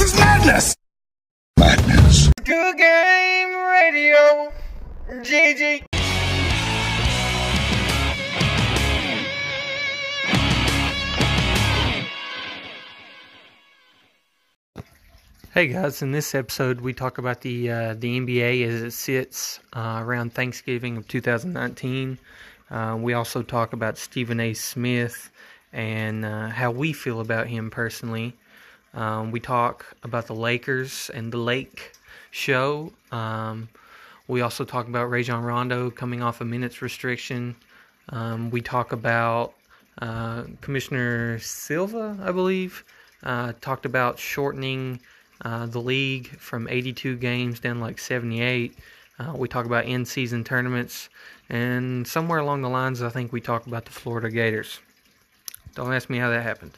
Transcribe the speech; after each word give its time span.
This 0.00 0.14
is 0.14 0.18
madness! 0.18 0.76
Madness. 1.58 2.32
Good 2.42 2.78
game 2.78 3.54
radio. 3.54 4.50
GG. 5.10 5.84
Hey 15.52 15.66
guys, 15.66 16.00
in 16.00 16.12
this 16.12 16.34
episode 16.34 16.80
we 16.80 16.94
talk 16.94 17.18
about 17.18 17.42
the 17.42 17.70
uh, 17.70 17.92
the 17.92 18.18
NBA 18.20 18.66
as 18.66 18.80
it 18.80 18.92
sits 18.92 19.60
uh, 19.74 20.00
around 20.02 20.32
Thanksgiving 20.32 20.96
of 20.96 21.06
2019. 21.08 22.16
Uh, 22.70 22.96
we 22.98 23.12
also 23.12 23.42
talk 23.42 23.74
about 23.74 23.98
Stephen 23.98 24.40
A. 24.40 24.54
Smith 24.54 25.30
and 25.74 26.24
uh, 26.24 26.48
how 26.48 26.70
we 26.70 26.94
feel 26.94 27.20
about 27.20 27.48
him 27.48 27.68
personally. 27.68 28.34
Um, 28.94 29.30
we 29.30 29.40
talk 29.40 29.86
about 30.02 30.26
the 30.26 30.34
Lakers 30.34 31.10
and 31.14 31.32
the 31.32 31.38
Lake 31.38 31.92
show. 32.30 32.92
Um, 33.12 33.68
we 34.28 34.40
also 34.40 34.64
talk 34.64 34.88
about 34.88 35.10
Rajon 35.10 35.42
Rondo 35.42 35.90
coming 35.90 36.22
off 36.22 36.40
a 36.40 36.44
minutes 36.44 36.82
restriction. 36.82 37.56
Um, 38.10 38.50
we 38.50 38.60
talk 38.60 38.92
about 38.92 39.54
uh, 40.00 40.44
Commissioner 40.60 41.38
Silver, 41.40 42.16
I 42.22 42.32
believe, 42.32 42.84
uh, 43.22 43.52
talked 43.60 43.86
about 43.86 44.18
shortening 44.18 45.00
uh, 45.44 45.66
the 45.66 45.80
league 45.80 46.28
from 46.38 46.68
82 46.68 47.16
games 47.16 47.60
down 47.60 47.80
like 47.80 47.98
78. 47.98 48.76
Uh, 49.18 49.32
we 49.36 49.48
talk 49.48 49.66
about 49.66 49.84
in 49.84 50.04
season 50.04 50.42
tournaments, 50.44 51.10
and 51.50 52.06
somewhere 52.06 52.38
along 52.38 52.62
the 52.62 52.68
lines, 52.68 53.02
I 53.02 53.10
think 53.10 53.32
we 53.32 53.40
talk 53.40 53.66
about 53.66 53.84
the 53.84 53.90
Florida 53.90 54.30
Gators. 54.30 54.80
Don't 55.74 55.92
ask 55.92 56.08
me 56.08 56.18
how 56.18 56.30
that 56.30 56.42
happened. 56.42 56.72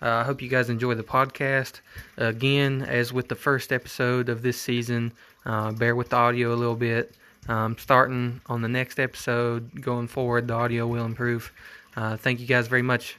Uh, 0.00 0.08
I 0.08 0.24
hope 0.24 0.42
you 0.42 0.48
guys 0.48 0.68
enjoy 0.68 0.94
the 0.94 1.02
podcast. 1.02 1.80
Again, 2.18 2.82
as 2.82 3.12
with 3.12 3.28
the 3.28 3.34
first 3.34 3.72
episode 3.72 4.28
of 4.28 4.42
this 4.42 4.60
season, 4.60 5.12
uh, 5.46 5.72
bear 5.72 5.96
with 5.96 6.10
the 6.10 6.16
audio 6.16 6.52
a 6.52 6.56
little 6.56 6.76
bit. 6.76 7.14
Um, 7.48 7.78
starting 7.78 8.40
on 8.46 8.60
the 8.60 8.68
next 8.68 8.98
episode, 8.98 9.80
going 9.80 10.08
forward, 10.08 10.48
the 10.48 10.54
audio 10.54 10.86
will 10.86 11.04
improve. 11.04 11.50
Uh, 11.96 12.16
thank 12.16 12.40
you 12.40 12.46
guys 12.46 12.68
very 12.68 12.82
much. 12.82 13.16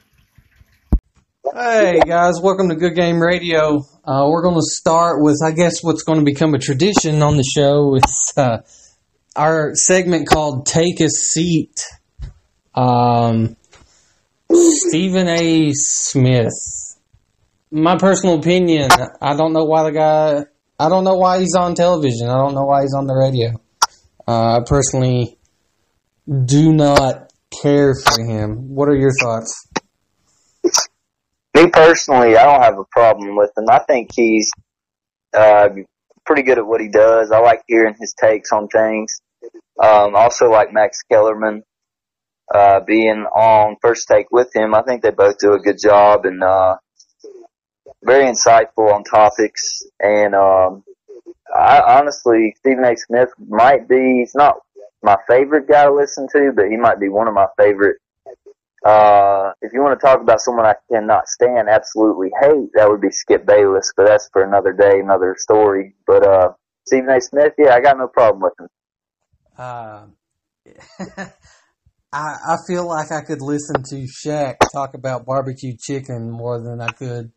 Hey 1.54 2.00
guys, 2.06 2.40
welcome 2.40 2.68
to 2.68 2.76
Good 2.76 2.94
Game 2.94 3.20
Radio. 3.20 3.78
Uh, 4.04 4.28
we're 4.28 4.42
going 4.42 4.54
to 4.54 4.62
start 4.62 5.22
with, 5.22 5.40
I 5.44 5.50
guess, 5.50 5.82
what's 5.82 6.02
going 6.02 6.18
to 6.18 6.24
become 6.24 6.54
a 6.54 6.58
tradition 6.58 7.22
on 7.22 7.36
the 7.36 7.42
show. 7.42 7.96
is 7.96 8.32
uh, 8.36 8.58
our 9.34 9.74
segment 9.74 10.28
called 10.28 10.66
"Take 10.66 11.00
a 11.00 11.08
Seat." 11.08 11.82
Um, 12.74 13.56
Stephen 14.52 15.28
A. 15.28 15.72
Smith. 15.72 16.52
My 17.70 17.96
personal 17.98 18.38
opinion, 18.38 18.90
I 19.20 19.36
don't 19.36 19.52
know 19.52 19.64
why 19.64 19.84
the 19.84 19.92
guy. 19.92 20.44
I 20.78 20.88
don't 20.88 21.04
know 21.04 21.16
why 21.16 21.40
he's 21.40 21.54
on 21.54 21.74
television. 21.74 22.28
I 22.28 22.36
don't 22.36 22.54
know 22.54 22.64
why 22.64 22.82
he's 22.82 22.94
on 22.94 23.06
the 23.06 23.14
radio. 23.14 23.60
Uh, 24.26 24.58
I 24.58 24.60
personally 24.66 25.38
do 26.44 26.72
not 26.72 27.32
care 27.62 27.94
for 27.94 28.22
him. 28.24 28.74
What 28.74 28.88
are 28.88 28.96
your 28.96 29.12
thoughts? 29.20 29.68
me 31.58 31.70
personally, 31.70 32.36
I 32.36 32.44
don't 32.44 32.62
have 32.62 32.78
a 32.78 32.84
problem 32.84 33.36
with 33.36 33.50
him. 33.56 33.64
I 33.68 33.80
think 33.80 34.10
he's 34.14 34.50
uh, 35.36 35.68
pretty 36.24 36.42
good 36.42 36.58
at 36.58 36.66
what 36.66 36.80
he 36.80 36.88
does. 36.88 37.30
I 37.30 37.40
like 37.40 37.62
hearing 37.66 37.94
his 37.98 38.14
takes 38.18 38.52
on 38.52 38.68
things. 38.68 39.20
Um, 39.82 40.14
also 40.14 40.50
like 40.50 40.72
Max 40.72 41.02
Kellerman 41.10 41.62
uh, 42.54 42.80
being 42.80 43.24
on 43.34 43.76
First 43.80 44.08
Take 44.08 44.30
with 44.30 44.54
him. 44.54 44.74
I 44.74 44.82
think 44.82 45.02
they 45.02 45.10
both 45.10 45.38
do 45.38 45.52
a 45.52 45.60
good 45.60 45.78
job 45.78 46.24
and 46.24 46.42
uh, 46.42 46.76
very 48.02 48.24
insightful 48.24 48.92
on 48.92 49.04
topics. 49.04 49.82
And 50.00 50.34
um, 50.34 50.84
I 51.54 51.80
honestly, 51.98 52.54
Stephen 52.58 52.84
A. 52.84 52.96
Smith 52.96 53.30
might 53.38 53.88
be. 53.88 54.20
He's 54.20 54.34
not 54.34 54.56
my 55.02 55.16
favorite 55.28 55.68
guy 55.68 55.84
to 55.84 55.94
listen 55.94 56.26
to, 56.32 56.52
but 56.54 56.68
he 56.70 56.76
might 56.76 57.00
be 57.00 57.08
one 57.08 57.28
of 57.28 57.34
my 57.34 57.46
favorite 57.56 57.98
uh, 58.84 59.52
if 59.60 59.72
you 59.72 59.82
want 59.82 59.98
to 59.98 60.06
talk 60.06 60.20
about 60.20 60.40
someone 60.40 60.64
I 60.64 60.74
cannot 60.90 61.28
stand, 61.28 61.68
absolutely 61.68 62.30
hate, 62.40 62.70
that 62.74 62.88
would 62.88 63.00
be 63.00 63.10
Skip 63.10 63.44
Bayless, 63.44 63.92
but 63.96 64.06
that's 64.06 64.28
for 64.32 64.42
another 64.42 64.72
day, 64.72 65.00
another 65.00 65.34
story. 65.36 65.94
But 66.06 66.22
uh, 66.22 66.52
Stephen 66.86 67.10
A. 67.10 67.20
Smith, 67.20 67.54
yeah, 67.58 67.74
I 67.74 67.80
got 67.80 67.98
no 67.98 68.06
problem 68.06 68.42
with 68.42 68.52
him. 68.60 68.68
Uh, 69.58 70.06
I 72.12 72.36
I 72.46 72.56
feel 72.66 72.86
like 72.86 73.12
I 73.12 73.22
could 73.22 73.42
listen 73.42 73.82
to 73.90 74.06
Shaq 74.06 74.56
talk 74.72 74.94
about 74.94 75.26
barbecue 75.26 75.76
chicken 75.78 76.30
more 76.30 76.60
than 76.60 76.80
I 76.80 76.88
could 76.88 77.32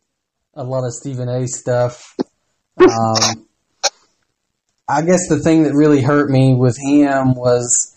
a 0.54 0.64
lot 0.64 0.84
of 0.84 0.92
Stephen 0.92 1.28
A. 1.28 1.46
stuff. 1.46 2.14
Um, 2.78 3.46
I 4.88 5.02
guess 5.02 5.28
the 5.28 5.40
thing 5.42 5.62
that 5.64 5.74
really 5.74 6.02
hurt 6.02 6.30
me 6.30 6.54
with 6.54 6.76
him 6.76 7.34
was 7.34 7.96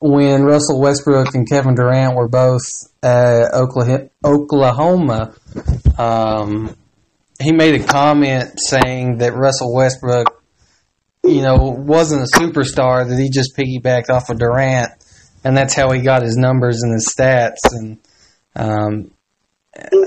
when 0.00 0.44
Russell 0.44 0.80
Westbrook 0.80 1.34
and 1.34 1.48
Kevin 1.48 1.74
Durant 1.74 2.16
were 2.16 2.28
both 2.28 2.62
at 3.02 3.52
Oklahoma, 4.24 5.34
um, 5.98 6.76
he 7.40 7.52
made 7.52 7.80
a 7.80 7.84
comment 7.84 8.58
saying 8.68 9.18
that 9.18 9.34
Russell 9.34 9.74
Westbrook, 9.74 10.42
you 11.24 11.42
know, 11.42 11.56
wasn't 11.56 12.22
a 12.22 12.38
superstar, 12.38 13.08
that 13.08 13.18
he 13.18 13.30
just 13.30 13.56
piggybacked 13.56 14.10
off 14.10 14.30
of 14.30 14.38
Durant, 14.38 14.90
and 15.44 15.56
that's 15.56 15.74
how 15.74 15.90
he 15.90 16.02
got 16.02 16.22
his 16.22 16.36
numbers 16.36 16.82
and 16.82 16.92
his 16.92 17.12
stats. 17.14 17.58
And, 17.72 17.98
um, 18.54 19.10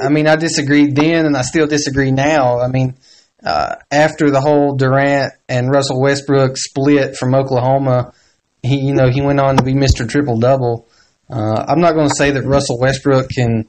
I 0.02 0.10
mean, 0.10 0.28
I 0.28 0.36
disagreed 0.36 0.96
then, 0.96 1.26
and 1.26 1.38
I 1.38 1.42
still 1.42 1.68
disagree 1.68 2.12
now. 2.12 2.60
I 2.60 2.68
mean, 2.68 2.96
uh, 3.44 3.76
after 3.92 4.30
the 4.30 4.42
whole 4.42 4.76
Durant 4.76 5.34
and 5.50 5.70
Russell 5.70 6.00
Westbrook 6.02 6.58
split 6.58 7.18
from 7.18 7.36
Oklahoma, 7.36 8.14
he 8.62 8.80
you 8.80 8.94
know 8.94 9.10
he 9.10 9.22
went 9.22 9.40
on 9.40 9.58
to 9.58 9.64
be 9.64 9.74
Mr. 9.74 10.08
Triple 10.08 10.40
Double. 10.40 10.88
Uh, 11.30 11.66
I'm 11.68 11.82
not 11.82 11.94
going 11.94 12.08
to 12.08 12.16
say 12.16 12.32
that 12.32 12.44
Russell 12.44 12.80
Westbrook 12.80 13.30
can 13.30 13.68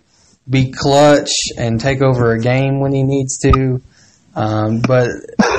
be 0.48 0.70
clutch 0.70 1.32
and 1.56 1.80
take 1.80 2.02
over 2.02 2.32
a 2.32 2.40
game 2.40 2.80
when 2.80 2.92
he 2.92 3.02
needs 3.02 3.38
to, 3.38 3.80
um, 4.36 4.80
but 4.86 5.08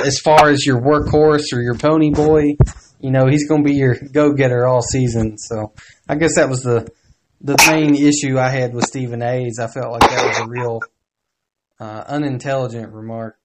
as 0.04 0.18
far 0.18 0.48
as 0.48 0.64
your 0.64 0.80
workhorse 0.80 1.52
or 1.52 1.60
your 1.60 1.74
pony 1.74 2.10
boy, 2.10 2.56
you 3.00 3.10
know 3.10 3.26
he's 3.26 3.46
going 3.48 3.64
to 3.64 3.68
be 3.68 3.76
your 3.76 3.96
go 4.12 4.32
getter 4.32 4.66
all 4.66 4.80
season. 4.80 5.36
So 5.36 5.72
I 6.08 6.14
guess 6.14 6.36
that 6.36 6.48
was 6.48 6.62
the 6.62 6.88
the 7.40 7.56
main 7.68 7.94
issue 7.94 8.38
I 8.38 8.48
had 8.48 8.74
with 8.74 8.84
Stephen 8.84 9.22
A's. 9.22 9.58
I 9.58 9.66
felt 9.66 9.92
like 9.92 10.08
that 10.08 10.26
was 10.26 10.38
a 10.38 10.48
real 10.48 10.80
uh, 11.80 12.04
unintelligent 12.06 12.92
remark. 12.92 13.36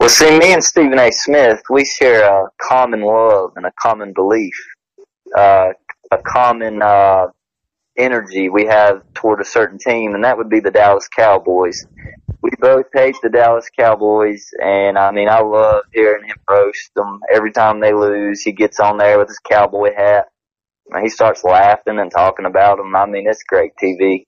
Well, 0.00 0.08
see, 0.08 0.38
me 0.38 0.52
and 0.52 0.62
Stephen 0.62 0.98
A. 0.98 1.10
Smith, 1.12 1.62
we 1.70 1.84
share 1.84 2.24
a 2.24 2.48
common 2.60 3.02
love 3.02 3.52
and 3.56 3.66
a 3.66 3.72
common 3.80 4.12
belief, 4.12 4.54
uh, 5.36 5.70
a 6.10 6.18
common 6.18 6.82
uh, 6.82 7.28
energy 7.96 8.48
we 8.48 8.66
have 8.66 9.02
toward 9.14 9.40
a 9.40 9.44
certain 9.44 9.78
team, 9.78 10.14
and 10.14 10.24
that 10.24 10.36
would 10.36 10.48
be 10.48 10.60
the 10.60 10.70
Dallas 10.70 11.08
Cowboys. 11.08 11.86
We 12.42 12.50
both 12.58 12.86
hate 12.92 13.16
the 13.22 13.30
Dallas 13.30 13.68
Cowboys, 13.76 14.46
and 14.62 14.98
I 14.98 15.10
mean, 15.10 15.28
I 15.28 15.40
love 15.40 15.84
hearing 15.92 16.24
him 16.24 16.36
roast 16.48 16.92
them 16.94 17.20
every 17.32 17.52
time 17.52 17.80
they 17.80 17.94
lose. 17.94 18.42
He 18.42 18.52
gets 18.52 18.80
on 18.80 18.98
there 18.98 19.18
with 19.18 19.28
his 19.28 19.38
cowboy 19.38 19.94
hat, 19.96 20.26
he 21.02 21.08
starts 21.08 21.44
laughing 21.44 21.98
and 21.98 22.10
talking 22.10 22.46
about 22.46 22.78
them. 22.78 22.94
I 22.94 23.06
mean, 23.06 23.26
it's 23.28 23.42
great 23.42 23.72
TV 23.82 24.24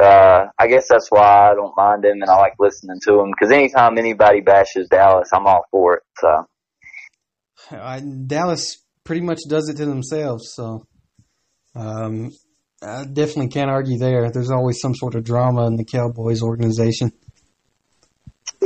uh, 0.00 0.46
I 0.58 0.68
guess 0.68 0.88
that's 0.88 1.10
why 1.10 1.50
I 1.50 1.54
don't 1.54 1.76
mind 1.76 2.04
him 2.04 2.22
and 2.22 2.30
I 2.30 2.38
like 2.38 2.54
listening 2.58 2.98
to 3.06 3.20
him 3.20 3.30
because 3.30 3.52
anytime 3.52 3.98
anybody 3.98 4.40
bashes 4.40 4.88
Dallas, 4.88 5.28
I'm 5.32 5.46
all 5.46 5.64
for 5.70 5.96
it. 5.96 6.02
So 6.18 6.46
I, 7.76 8.00
Dallas 8.00 8.78
pretty 9.04 9.20
much 9.20 9.40
does 9.48 9.68
it 9.68 9.76
to 9.76 9.86
themselves. 9.86 10.52
So 10.54 10.86
um, 11.74 12.30
I 12.82 13.04
definitely 13.04 13.48
can't 13.48 13.70
argue 13.70 13.98
there. 13.98 14.30
There's 14.30 14.50
always 14.50 14.80
some 14.80 14.94
sort 14.94 15.14
of 15.14 15.24
drama 15.24 15.66
in 15.66 15.76
the 15.76 15.84
Cowboys 15.84 16.42
organization. 16.42 17.12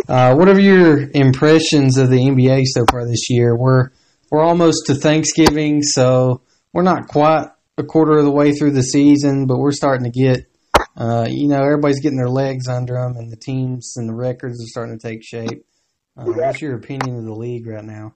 Uh, 0.08 0.34
what 0.34 0.48
are 0.48 0.60
your 0.60 1.10
impressions 1.10 1.96
of 1.96 2.10
the 2.10 2.18
NBA 2.18 2.64
so 2.66 2.84
far 2.90 3.06
this 3.06 3.30
year? 3.30 3.56
We're 3.56 3.90
we're 4.30 4.42
almost 4.42 4.86
to 4.86 4.94
Thanksgiving, 4.94 5.82
so 5.82 6.42
we're 6.72 6.82
not 6.82 7.08
quite 7.08 7.48
a 7.78 7.84
quarter 7.84 8.18
of 8.18 8.24
the 8.24 8.30
way 8.30 8.52
through 8.52 8.72
the 8.72 8.82
season, 8.82 9.46
but 9.46 9.58
we're 9.58 9.72
starting 9.72 10.10
to 10.10 10.18
get 10.18 10.46
uh, 10.96 11.26
you 11.28 11.48
know, 11.48 11.62
everybody's 11.62 12.00
getting 12.00 12.18
their 12.18 12.28
legs 12.28 12.68
under 12.68 12.94
them, 12.94 13.16
and 13.16 13.30
the 13.30 13.36
teams 13.36 13.94
and 13.96 14.08
the 14.08 14.14
records 14.14 14.62
are 14.62 14.68
starting 14.68 14.98
to 14.98 15.08
take 15.08 15.22
shape. 15.22 15.64
Uh, 16.16 16.24
what's 16.24 16.62
your 16.62 16.74
opinion 16.74 17.18
of 17.18 17.24
the 17.24 17.34
league 17.34 17.66
right 17.66 17.84
now? 17.84 18.14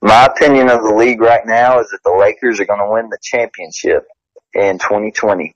My 0.00 0.26
opinion 0.26 0.70
of 0.70 0.82
the 0.82 0.94
league 0.94 1.20
right 1.20 1.44
now 1.44 1.80
is 1.80 1.88
that 1.90 2.00
the 2.04 2.16
Lakers 2.16 2.60
are 2.60 2.66
going 2.66 2.80
to 2.80 2.90
win 2.90 3.08
the 3.08 3.18
championship 3.22 4.06
in 4.54 4.78
2020. 4.78 5.52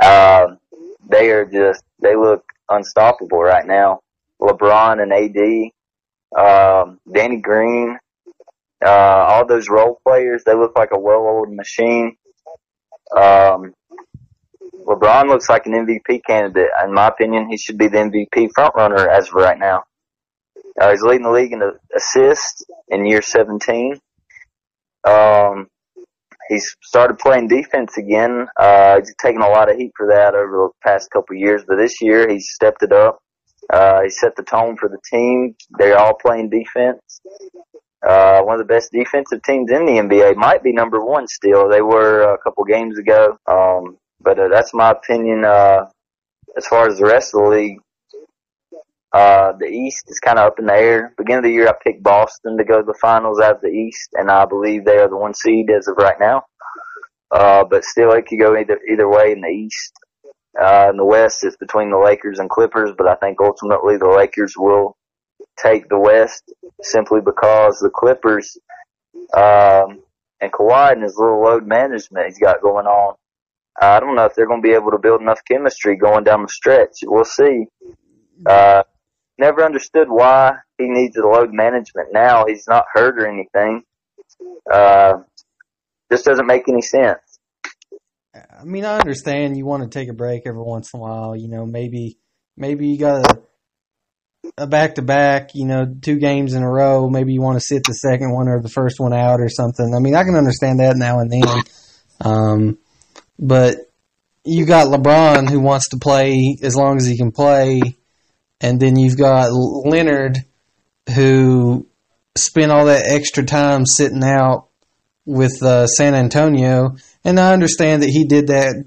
Uh, 0.00 0.46
they 1.08 1.30
are 1.30 1.44
just, 1.44 1.82
they 2.00 2.16
look 2.16 2.44
unstoppable 2.68 3.40
right 3.40 3.66
now. 3.66 4.00
LeBron 4.40 5.02
and 5.02 5.12
AD, 5.12 6.40
um, 6.40 6.98
Danny 7.12 7.40
Green, 7.40 7.98
uh, 8.84 8.88
all 8.88 9.46
those 9.46 9.68
role 9.68 10.00
players, 10.06 10.42
they 10.44 10.54
look 10.54 10.72
like 10.76 10.90
a 10.92 10.98
well-oiled 10.98 11.52
machine. 11.52 12.16
Um, 13.16 13.74
LeBron 14.86 15.28
looks 15.28 15.48
like 15.48 15.66
an 15.66 15.72
MVP 15.72 16.20
candidate. 16.26 16.70
In 16.84 16.94
my 16.94 17.08
opinion, 17.08 17.48
he 17.50 17.58
should 17.58 17.78
be 17.78 17.88
the 17.88 17.98
MVP 17.98 18.50
frontrunner 18.56 19.06
as 19.06 19.28
of 19.28 19.34
right 19.34 19.58
now. 19.58 19.84
Uh, 20.80 20.90
he's 20.90 21.02
leading 21.02 21.24
the 21.24 21.30
league 21.30 21.52
in 21.52 21.62
assists 21.94 22.64
in 22.88 23.04
year 23.04 23.20
17. 23.20 23.98
Um, 25.04 25.68
he's 26.48 26.76
started 26.82 27.18
playing 27.18 27.48
defense 27.48 27.96
again. 27.96 28.46
Uh, 28.58 28.98
he's 28.98 29.14
taken 29.20 29.42
a 29.42 29.48
lot 29.48 29.70
of 29.70 29.76
heat 29.76 29.92
for 29.96 30.08
that 30.08 30.34
over 30.34 30.50
the 30.50 30.68
past 30.82 31.10
couple 31.10 31.36
years, 31.36 31.62
but 31.66 31.76
this 31.76 32.00
year 32.00 32.28
he's 32.28 32.50
stepped 32.50 32.82
it 32.82 32.92
up. 32.92 33.18
Uh, 33.70 34.02
he 34.02 34.10
set 34.10 34.34
the 34.36 34.42
tone 34.42 34.76
for 34.76 34.88
the 34.88 34.98
team. 35.10 35.54
They're 35.78 35.98
all 35.98 36.14
playing 36.14 36.50
defense. 36.50 37.20
Uh, 38.06 38.42
one 38.42 38.60
of 38.60 38.66
the 38.66 38.72
best 38.72 38.92
defensive 38.92 39.42
teams 39.42 39.70
in 39.70 39.84
the 39.84 39.92
NBA 39.92 40.36
might 40.36 40.62
be 40.62 40.72
number 40.72 41.04
one 41.04 41.26
still. 41.26 41.68
They 41.68 41.82
were 41.82 42.34
a 42.34 42.38
couple 42.38 42.64
games 42.64 42.98
ago. 42.98 43.36
Um, 43.46 43.98
but 44.20 44.38
uh, 44.38 44.48
that's 44.48 44.74
my 44.74 44.90
opinion. 44.90 45.44
Uh, 45.44 45.86
as 46.56 46.66
far 46.66 46.88
as 46.88 46.98
the 46.98 47.06
rest 47.06 47.34
of 47.34 47.42
the 47.42 47.48
league, 47.48 47.78
uh, 49.12 49.52
the 49.58 49.66
East 49.66 50.04
is 50.08 50.18
kind 50.18 50.38
of 50.38 50.48
up 50.48 50.58
in 50.58 50.66
the 50.66 50.74
air. 50.74 51.14
Beginning 51.16 51.38
of 51.38 51.44
the 51.44 51.52
year, 51.52 51.68
I 51.68 51.72
picked 51.82 52.02
Boston 52.02 52.58
to 52.58 52.64
go 52.64 52.78
to 52.80 52.86
the 52.86 52.98
finals 53.00 53.40
out 53.40 53.56
of 53.56 53.60
the 53.62 53.68
East, 53.68 54.10
and 54.12 54.30
I 54.30 54.44
believe 54.44 54.84
they 54.84 54.98
are 54.98 55.08
the 55.08 55.16
one 55.16 55.34
seed 55.34 55.70
as 55.70 55.88
of 55.88 55.96
right 55.96 56.18
now. 56.20 56.44
Uh, 57.30 57.64
but 57.64 57.84
still, 57.84 58.12
it 58.12 58.26
could 58.26 58.38
go 58.38 58.56
either 58.56 58.78
either 58.90 59.08
way 59.08 59.32
in 59.32 59.40
the 59.40 59.48
East. 59.48 59.92
Uh, 60.60 60.88
in 60.90 60.96
the 60.96 61.04
West, 61.04 61.44
it's 61.44 61.56
between 61.56 61.90
the 61.90 61.98
Lakers 61.98 62.38
and 62.38 62.50
Clippers, 62.50 62.90
but 62.98 63.06
I 63.06 63.14
think 63.14 63.38
ultimately 63.40 63.96
the 63.96 64.08
Lakers 64.08 64.54
will 64.56 64.96
take 65.62 65.88
the 65.88 65.98
West 65.98 66.52
simply 66.82 67.20
because 67.20 67.78
the 67.78 67.90
Clippers 67.90 68.58
um, 69.36 70.02
and 70.40 70.52
Kawhi 70.52 70.92
and 70.92 71.02
his 71.02 71.16
little 71.16 71.42
load 71.42 71.66
management 71.66 72.26
he's 72.26 72.38
got 72.38 72.62
going 72.62 72.86
on. 72.86 73.16
I 73.80 74.00
don't 74.00 74.16
know 74.16 74.24
if 74.24 74.34
they're 74.34 74.46
going 74.46 74.62
to 74.62 74.66
be 74.68 74.74
able 74.74 74.90
to 74.90 74.98
build 74.98 75.20
enough 75.20 75.40
chemistry 75.46 75.96
going 75.96 76.24
down 76.24 76.42
the 76.42 76.48
stretch. 76.48 76.98
We'll 77.04 77.24
see. 77.24 77.66
Uh, 78.44 78.82
never 79.38 79.64
understood 79.64 80.08
why 80.08 80.56
he 80.78 80.88
needs 80.88 81.14
the 81.14 81.22
load 81.22 81.52
management 81.52 82.08
now. 82.12 82.44
He's 82.46 82.66
not 82.66 82.86
hurt 82.92 83.20
or 83.20 83.28
anything. 83.28 83.82
Uh, 84.70 85.18
just 86.10 86.24
doesn't 86.24 86.46
make 86.46 86.68
any 86.68 86.82
sense. 86.82 87.20
I 88.34 88.64
mean, 88.64 88.84
I 88.84 88.98
understand 88.98 89.56
you 89.56 89.66
want 89.66 89.84
to 89.84 89.88
take 89.88 90.08
a 90.08 90.14
break 90.14 90.42
every 90.46 90.62
once 90.62 90.92
in 90.92 90.98
a 90.98 91.02
while. 91.02 91.36
You 91.36 91.48
know, 91.48 91.66
maybe 91.66 92.18
maybe 92.56 92.88
you 92.88 92.98
got 92.98 93.40
a 94.56 94.66
back 94.66 94.94
to 94.96 95.02
back. 95.02 95.50
You 95.54 95.66
know, 95.66 95.86
two 96.00 96.18
games 96.18 96.54
in 96.54 96.62
a 96.62 96.70
row. 96.70 97.08
Maybe 97.08 97.32
you 97.32 97.42
want 97.42 97.56
to 97.56 97.66
sit 97.66 97.82
the 97.84 97.92
second 97.92 98.32
one 98.32 98.48
or 98.48 98.60
the 98.60 98.68
first 98.68 99.00
one 99.00 99.12
out 99.12 99.40
or 99.40 99.48
something. 99.48 99.94
I 99.94 100.00
mean, 100.00 100.14
I 100.14 100.24
can 100.24 100.36
understand 100.36 100.80
that 100.80 100.96
now 100.96 101.20
and 101.20 101.30
then. 101.30 101.62
Um, 102.20 102.78
but 103.38 103.76
you 104.44 104.64
got 104.64 104.88
LeBron 104.88 105.50
who 105.50 105.60
wants 105.60 105.90
to 105.90 105.98
play 105.98 106.56
as 106.62 106.74
long 106.74 106.96
as 106.96 107.06
he 107.06 107.16
can 107.16 107.32
play, 107.32 107.80
and 108.60 108.80
then 108.80 108.96
you've 108.96 109.18
got 109.18 109.52
Leonard 109.52 110.38
who 111.14 111.86
spent 112.36 112.72
all 112.72 112.86
that 112.86 113.06
extra 113.06 113.44
time 113.44 113.84
sitting 113.86 114.24
out 114.24 114.68
with 115.24 115.62
uh, 115.62 115.86
San 115.86 116.14
Antonio, 116.14 116.96
and 117.24 117.38
I 117.38 117.52
understand 117.52 118.02
that 118.02 118.08
he 118.08 118.24
did 118.24 118.48
that 118.48 118.84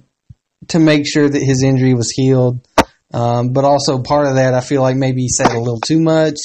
to 0.69 0.79
make 0.79 1.05
sure 1.07 1.29
that 1.29 1.41
his 1.41 1.63
injury 1.63 1.93
was 1.93 2.11
healed. 2.11 2.67
Um, 3.13 3.51
but 3.53 3.65
also 3.65 4.01
part 4.01 4.27
of 4.27 4.35
that, 4.35 4.53
I 4.53 4.61
feel 4.61 4.81
like 4.81 4.95
maybe 4.95 5.21
he 5.23 5.29
said 5.29 5.51
a 5.51 5.59
little 5.59 5.79
too 5.79 5.99
much. 5.99 6.37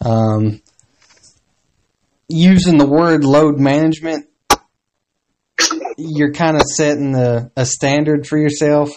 Um, 0.00 0.62
using 2.28 2.78
the 2.78 2.86
word 2.86 3.24
load 3.24 3.58
management, 3.58 4.26
you're 5.98 6.32
kind 6.32 6.56
of 6.56 6.62
setting 6.62 7.14
a, 7.14 7.50
a 7.56 7.66
standard 7.66 8.26
for 8.26 8.38
yourself. 8.38 8.90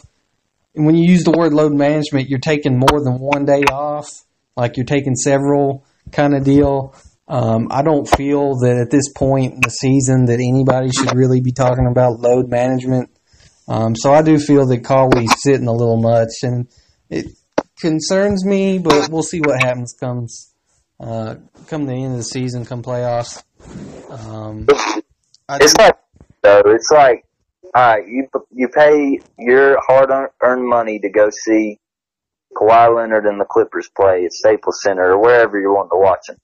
And 0.75 0.85
when 0.85 0.95
you 0.95 1.09
use 1.11 1.23
the 1.23 1.31
word 1.31 1.53
load 1.53 1.73
management, 1.73 2.29
you're 2.29 2.39
taking 2.39 2.79
more 2.79 3.03
than 3.03 3.19
one 3.19 3.45
day 3.45 3.63
off, 3.71 4.09
like 4.55 4.77
you're 4.77 4.85
taking 4.85 5.15
several 5.15 5.85
kind 6.11 6.35
of 6.35 6.43
deal. 6.43 6.95
Um, 7.27 7.67
I 7.71 7.83
don't 7.83 8.07
feel 8.07 8.55
that 8.59 8.77
at 8.77 8.91
this 8.91 9.11
point 9.13 9.53
in 9.53 9.59
the 9.61 9.69
season 9.69 10.25
that 10.25 10.39
anybody 10.39 10.89
should 10.91 11.15
really 11.15 11.41
be 11.41 11.51
talking 11.51 11.87
about 11.89 12.19
load 12.19 12.49
management. 12.49 13.09
Um, 13.67 13.95
so 13.95 14.13
I 14.13 14.21
do 14.21 14.37
feel 14.37 14.65
that 14.67 14.83
Kawhi's 14.83 15.41
sitting 15.41 15.67
a 15.67 15.71
little 15.71 16.01
much, 16.01 16.31
and 16.43 16.67
it 17.09 17.27
concerns 17.79 18.45
me. 18.45 18.79
But 18.79 19.09
we'll 19.09 19.23
see 19.23 19.39
what 19.39 19.61
happens 19.61 19.93
comes 19.99 20.53
uh, 20.99 21.35
come 21.67 21.85
the 21.85 21.93
end 21.93 22.13
of 22.13 22.17
the 22.17 22.23
season, 22.23 22.65
come 22.65 22.83
playoffs. 22.83 23.43
Um, 24.09 24.67
it's 25.49 25.75
like 25.77 25.97
though. 26.41 26.63
It's 26.65 26.91
like 26.91 27.25
all 27.75 27.95
right, 27.95 28.07
you 28.07 28.27
you 28.51 28.67
pay 28.69 29.19
your 29.37 29.77
hard 29.81 30.09
earned 30.41 30.67
money 30.67 30.99
to 30.99 31.09
go 31.09 31.29
see 31.31 31.79
Kawhi 32.55 32.95
Leonard 32.95 33.25
and 33.25 33.39
the 33.39 33.45
Clippers 33.45 33.89
play 33.95 34.25
at 34.25 34.33
Staples 34.33 34.81
Center 34.81 35.13
or 35.13 35.19
wherever 35.19 35.59
you 35.59 35.71
want 35.71 35.89
to 35.91 35.97
watch 35.97 36.29
him 36.29 36.37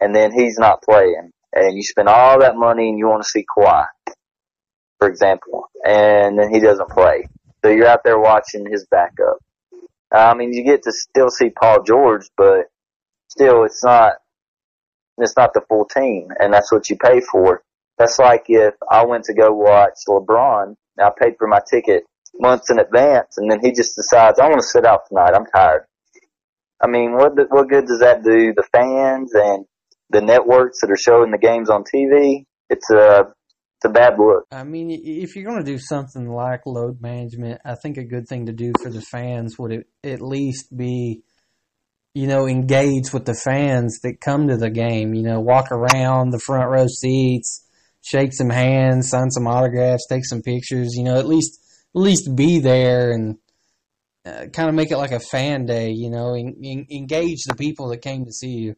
and 0.00 0.14
then 0.14 0.32
he's 0.32 0.58
not 0.58 0.82
playing, 0.82 1.32
and 1.52 1.76
you 1.76 1.82
spend 1.82 2.08
all 2.08 2.40
that 2.40 2.56
money 2.56 2.88
and 2.88 2.98
you 2.98 3.06
want 3.06 3.22
to 3.22 3.28
see 3.28 3.44
Kawhi, 3.44 3.86
for 4.98 5.08
example, 5.08 5.70
and 5.84 6.38
then 6.38 6.52
he 6.52 6.60
doesn't 6.60 6.90
play. 6.90 7.28
So 7.64 7.70
you're 7.70 7.88
out 7.88 8.04
there 8.04 8.18
watching 8.18 8.66
his 8.70 8.86
backup. 8.90 9.38
I 10.12 10.34
mean, 10.34 10.52
you 10.52 10.64
get 10.64 10.82
to 10.84 10.92
still 10.92 11.30
see 11.30 11.50
Paul 11.50 11.82
George, 11.82 12.28
but 12.36 12.66
still, 13.28 13.64
it's 13.64 13.84
not 13.84 14.14
it's 15.18 15.36
not 15.36 15.52
the 15.52 15.62
full 15.68 15.84
team, 15.84 16.28
and 16.38 16.52
that's 16.52 16.72
what 16.72 16.88
you 16.88 16.96
pay 16.96 17.20
for. 17.20 17.62
That's 17.98 18.18
like 18.18 18.44
if 18.48 18.74
I 18.90 19.04
went 19.04 19.24
to 19.24 19.34
go 19.34 19.52
watch 19.52 19.94
LeBron, 20.08 20.76
and 20.96 21.06
I 21.06 21.10
paid 21.20 21.34
for 21.38 21.48
my 21.48 21.60
ticket 21.68 22.04
months 22.38 22.70
in 22.70 22.78
advance, 22.78 23.36
and 23.36 23.50
then 23.50 23.60
he 23.62 23.72
just 23.72 23.96
decides 23.96 24.38
I 24.38 24.48
want 24.48 24.60
to 24.60 24.66
sit 24.66 24.86
out 24.86 25.02
tonight. 25.08 25.34
I'm 25.34 25.46
tired. 25.46 25.84
I 26.80 26.86
mean, 26.86 27.12
what 27.14 27.32
what 27.50 27.68
good 27.68 27.86
does 27.86 28.00
that 28.00 28.22
do 28.22 28.54
the 28.54 28.66
fans 28.72 29.32
and 29.34 29.64
the 30.10 30.20
networks 30.20 30.80
that 30.80 30.90
are 30.90 30.96
showing 30.96 31.30
the 31.30 31.38
games 31.38 31.68
on 31.68 31.84
TV, 31.84 32.44
it's 32.70 32.90
a 32.90 33.32
it's 33.78 33.84
a 33.84 33.92
bad 33.92 34.18
look. 34.18 34.44
I 34.50 34.64
mean, 34.64 34.90
if 34.90 35.36
you're 35.36 35.44
going 35.44 35.64
to 35.64 35.70
do 35.70 35.78
something 35.78 36.28
like 36.28 36.66
load 36.66 37.00
management, 37.00 37.60
I 37.64 37.76
think 37.76 37.96
a 37.96 38.02
good 38.02 38.26
thing 38.26 38.46
to 38.46 38.52
do 38.52 38.72
for 38.82 38.90
the 38.90 39.00
fans 39.00 39.56
would 39.56 39.84
at 40.02 40.20
least 40.20 40.76
be, 40.76 41.22
you 42.12 42.26
know, 42.26 42.48
engage 42.48 43.12
with 43.12 43.24
the 43.24 43.34
fans 43.34 44.00
that 44.00 44.20
come 44.20 44.48
to 44.48 44.56
the 44.56 44.70
game. 44.70 45.14
You 45.14 45.22
know, 45.22 45.38
walk 45.38 45.70
around 45.70 46.30
the 46.30 46.40
front 46.40 46.68
row 46.68 46.88
seats, 46.88 47.64
shake 48.02 48.32
some 48.32 48.50
hands, 48.50 49.10
sign 49.10 49.30
some 49.30 49.46
autographs, 49.46 50.08
take 50.08 50.24
some 50.24 50.42
pictures. 50.42 50.94
You 50.96 51.04
know, 51.04 51.16
at 51.16 51.28
least 51.28 51.60
at 51.94 52.00
least 52.00 52.34
be 52.34 52.58
there 52.58 53.12
and 53.12 53.38
uh, 54.26 54.46
kind 54.52 54.68
of 54.68 54.74
make 54.74 54.90
it 54.90 54.98
like 54.98 55.12
a 55.12 55.20
fan 55.20 55.66
day. 55.66 55.90
You 55.90 56.10
know, 56.10 56.34
en- 56.34 56.56
en- 56.64 56.86
engage 56.90 57.44
the 57.46 57.54
people 57.54 57.90
that 57.90 58.02
came 58.02 58.24
to 58.24 58.32
see 58.32 58.54
you. 58.54 58.74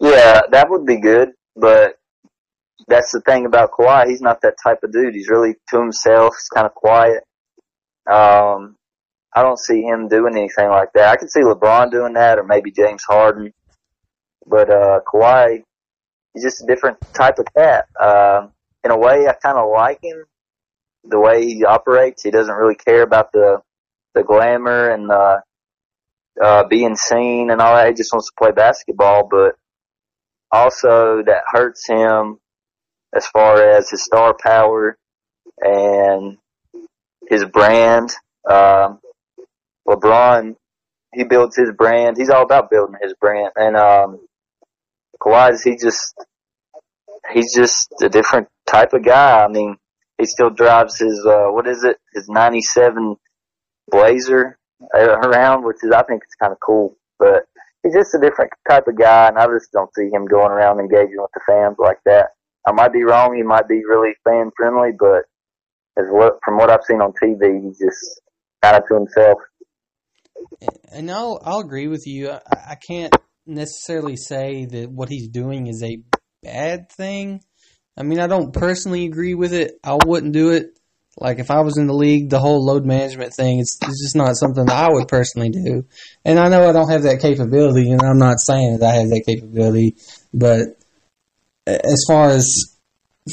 Yeah, 0.00 0.40
that 0.50 0.68
would 0.68 0.84
be 0.84 0.98
good, 0.98 1.28
but 1.54 1.99
that's 2.88 3.12
the 3.12 3.20
thing 3.20 3.46
about 3.46 3.72
Kawhi. 3.72 4.06
He's 4.06 4.20
not 4.20 4.40
that 4.42 4.56
type 4.62 4.82
of 4.82 4.92
dude. 4.92 5.14
He's 5.14 5.28
really 5.28 5.54
to 5.68 5.78
himself. 5.78 6.34
He's 6.34 6.48
kind 6.48 6.66
of 6.66 6.74
quiet. 6.74 7.24
Um, 8.10 8.76
I 9.34 9.42
don't 9.42 9.58
see 9.58 9.82
him 9.82 10.08
doing 10.08 10.36
anything 10.36 10.68
like 10.68 10.92
that. 10.94 11.10
I 11.10 11.16
could 11.16 11.30
see 11.30 11.40
LeBron 11.40 11.90
doing 11.90 12.14
that, 12.14 12.38
or 12.38 12.44
maybe 12.44 12.72
James 12.72 13.04
Harden. 13.04 13.52
But 14.46 14.70
uh, 14.70 15.00
Kawhi, 15.06 15.62
he's 16.34 16.42
just 16.42 16.62
a 16.62 16.66
different 16.66 16.98
type 17.14 17.38
of 17.38 17.46
cat. 17.54 17.86
Uh, 17.98 18.48
in 18.84 18.90
a 18.90 18.98
way, 18.98 19.28
I 19.28 19.34
kind 19.34 19.58
of 19.58 19.70
like 19.70 20.00
him. 20.02 20.24
The 21.04 21.20
way 21.20 21.46
he 21.46 21.64
operates, 21.64 22.22
he 22.22 22.30
doesn't 22.30 22.54
really 22.54 22.74
care 22.74 23.02
about 23.02 23.32
the 23.32 23.62
the 24.14 24.22
glamour 24.24 24.90
and 24.90 25.08
the 25.08 25.42
uh, 26.42 26.64
being 26.68 26.96
seen 26.96 27.50
and 27.50 27.60
all 27.60 27.76
that. 27.76 27.88
He 27.88 27.94
just 27.94 28.12
wants 28.12 28.28
to 28.28 28.34
play 28.36 28.50
basketball. 28.50 29.28
But 29.30 29.56
also 30.50 31.22
that 31.24 31.42
hurts 31.46 31.86
him 31.86 32.38
as 33.14 33.26
far 33.26 33.62
as 33.62 33.90
his 33.90 34.04
star 34.04 34.36
power 34.40 34.96
and 35.60 36.38
his 37.28 37.44
brand. 37.44 38.10
Um, 38.48 39.00
LeBron, 39.86 40.56
he 41.14 41.24
builds 41.24 41.56
his 41.56 41.70
brand. 41.76 42.16
He's 42.16 42.30
all 42.30 42.42
about 42.42 42.70
building 42.70 42.96
his 43.02 43.14
brand. 43.20 43.52
And 43.56 43.76
um, 43.76 44.20
Kawhi, 45.20 45.56
he 45.62 45.76
just 45.76 46.14
he's 47.32 47.54
just 47.54 47.92
a 48.02 48.08
different 48.08 48.48
type 48.66 48.92
of 48.92 49.04
guy. 49.04 49.44
I 49.44 49.48
mean, 49.48 49.76
he 50.18 50.26
still 50.26 50.50
drives 50.50 50.98
his 50.98 51.24
uh, 51.26 51.46
what 51.48 51.66
is 51.66 51.84
it? 51.84 51.96
His 52.14 52.28
'97 52.28 53.16
Blazer 53.90 54.58
around, 54.94 55.64
which 55.64 55.78
is 55.82 55.92
I 55.92 56.02
think 56.02 56.22
it's 56.24 56.34
kind 56.34 56.52
of 56.52 56.58
cool. 56.60 56.96
But 57.18 57.44
he's 57.82 57.94
just 57.94 58.14
a 58.14 58.18
different 58.18 58.52
type 58.68 58.86
of 58.86 58.96
guy, 58.96 59.28
and 59.28 59.38
I 59.38 59.46
just 59.46 59.72
don't 59.72 59.94
see 59.94 60.08
him 60.10 60.26
going 60.26 60.52
around 60.52 60.80
engaging 60.80 61.18
with 61.18 61.30
the 61.34 61.40
fans 61.46 61.76
like 61.78 61.98
that. 62.06 62.30
I 62.66 62.72
might 62.72 62.92
be 62.92 63.04
wrong. 63.04 63.34
He 63.36 63.42
might 63.42 63.68
be 63.68 63.82
really 63.86 64.12
fan 64.24 64.50
friendly, 64.56 64.90
but 64.98 65.24
as 65.98 66.06
what 66.10 66.34
from 66.44 66.56
what 66.56 66.70
I've 66.70 66.84
seen 66.86 67.00
on 67.00 67.12
TV, 67.12 67.64
he's 67.64 67.78
just 67.78 68.20
kind 68.62 68.76
of 68.76 68.82
to 68.88 68.94
himself. 68.94 69.38
And 70.92 71.10
I'll 71.10 71.40
I'll 71.44 71.60
agree 71.60 71.88
with 71.88 72.06
you. 72.06 72.30
I, 72.30 72.40
I 72.52 72.74
can't 72.74 73.14
necessarily 73.46 74.16
say 74.16 74.66
that 74.66 74.90
what 74.90 75.08
he's 75.08 75.28
doing 75.28 75.66
is 75.66 75.82
a 75.82 76.02
bad 76.42 76.90
thing. 76.90 77.42
I 77.96 78.02
mean, 78.02 78.20
I 78.20 78.26
don't 78.26 78.52
personally 78.52 79.04
agree 79.04 79.34
with 79.34 79.52
it. 79.52 79.72
I 79.84 79.98
wouldn't 80.04 80.32
do 80.32 80.50
it. 80.50 80.78
Like 81.18 81.38
if 81.38 81.50
I 81.50 81.60
was 81.60 81.76
in 81.76 81.86
the 81.86 81.94
league, 81.94 82.30
the 82.30 82.38
whole 82.38 82.64
load 82.64 82.86
management 82.86 83.34
thing 83.34 83.58
it's, 83.58 83.76
it's 83.82 84.02
just 84.02 84.16
not 84.16 84.36
something 84.36 84.64
that 84.64 84.90
I 84.90 84.90
would 84.90 85.08
personally 85.08 85.50
do. 85.50 85.84
And 86.24 86.38
I 86.38 86.48
know 86.48 86.68
I 86.68 86.72
don't 86.72 86.90
have 86.90 87.02
that 87.02 87.20
capability, 87.20 87.90
and 87.90 88.00
I'm 88.00 88.18
not 88.18 88.38
saying 88.38 88.78
that 88.78 88.94
I 88.94 88.98
have 88.98 89.08
that 89.08 89.24
capability, 89.26 89.96
but 90.32 90.79
as 91.66 92.04
far 92.06 92.30
as 92.30 92.76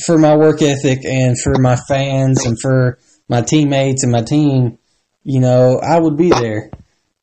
for 0.06 0.18
my 0.18 0.36
work 0.36 0.62
ethic 0.62 1.06
and 1.06 1.36
for 1.42 1.54
my 1.60 1.78
fans 1.88 2.46
and 2.46 2.58
for 2.60 3.00
my 3.30 3.42
teammates 3.42 4.04
and 4.04 4.12
my 4.12 4.22
team, 4.22 4.78
you 5.24 5.40
know, 5.40 5.80
I 5.80 6.00
would 6.00 6.18
be 6.18 6.30
there. 6.30 6.72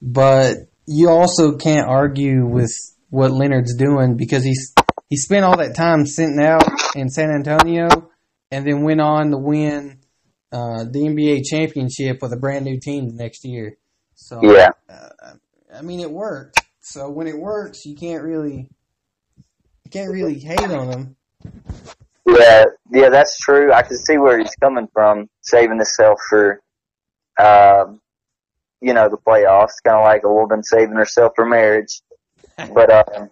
But 0.02 0.56
you 0.87 1.08
also 1.08 1.56
can't 1.56 1.88
argue 1.88 2.46
with 2.46 2.73
what 3.11 3.30
Leonard's 3.30 3.76
doing 3.76 4.16
because 4.16 4.44
he's 4.44 4.75
he 5.08 5.16
spent 5.16 5.44
all 5.44 5.56
that 5.58 5.76
time 5.76 6.06
sitting 6.06 6.40
out 6.40 6.64
in 6.96 7.08
San 7.08 7.30
Antonio 7.30 7.88
and 8.50 8.66
then 8.66 8.82
went 8.82 9.00
on 9.00 9.30
to 9.30 9.38
win 9.38 10.00
uh, 10.52 10.84
the 10.84 11.00
NBA 11.00 11.42
championship 11.44 12.20
with 12.23 12.32
a 12.32 12.37
brand 12.37 12.64
new 12.64 12.78
team 12.80 13.08
the 13.08 13.23
next 13.23 13.44
year. 13.44 13.76
So 14.14 14.40
Yeah. 14.42 14.70
uh, 14.88 15.34
I 15.75 15.82
mean, 15.82 16.00
it 16.00 16.11
worked. 16.11 16.61
So 16.80 17.11
when 17.11 17.26
it 17.26 17.38
works, 17.38 17.84
you 17.84 17.96
can't 17.96 18.23
really 18.23 18.68
can't 19.94 20.10
really 20.10 20.40
hate 20.40 20.60
on 20.60 20.90
him. 20.90 21.16
Yeah, 22.26 22.64
yeah, 22.90 23.10
that's 23.10 23.38
true. 23.38 23.72
I 23.72 23.82
can 23.82 23.96
see 23.96 24.18
where 24.18 24.38
he's 24.40 24.54
coming 24.56 24.88
from, 24.92 25.28
saving 25.40 25.76
himself 25.76 26.18
for, 26.28 26.60
um, 27.38 28.00
you 28.80 28.92
know, 28.92 29.08
the 29.08 29.16
playoffs. 29.16 29.74
Kind 29.84 29.96
of 29.96 30.02
like 30.02 30.24
a 30.24 30.32
woman 30.32 30.64
saving 30.64 30.96
herself 30.96 31.32
for 31.36 31.46
marriage. 31.46 32.00
But 32.72 32.88
um, 32.88 33.30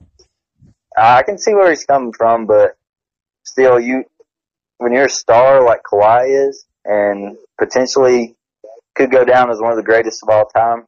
I 0.97 1.23
can 1.23 1.39
see 1.39 1.55
where 1.55 1.71
he's 1.71 1.85
coming 1.85 2.13
from. 2.13 2.47
But 2.47 2.77
still, 3.45 3.79
you 3.79 4.05
when 4.79 4.93
you're 4.93 5.07
a 5.07 5.11
star 5.11 5.65
like 5.65 5.83
Kawhi 5.85 6.49
is, 6.49 6.67
and 6.85 7.37
potentially 7.57 8.35
could 8.97 9.13
go 9.13 9.25
down 9.25 9.51
as 9.51 9.61
one 9.61 9.71
of 9.71 9.77
the 9.77 9.85
greatest 9.85 10.25
of 10.25 10.29
all 10.29 10.47
time, 10.47 10.87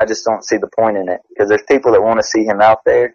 I 0.00 0.06
just 0.06 0.24
don't 0.24 0.42
see 0.42 0.56
the 0.56 0.70
point 0.74 0.96
in 0.96 1.10
it 1.10 1.20
because 1.28 1.50
there's 1.50 1.64
people 1.68 1.92
that 1.92 2.02
want 2.02 2.18
to 2.18 2.24
see 2.24 2.44
him 2.44 2.62
out 2.62 2.78
there. 2.86 3.14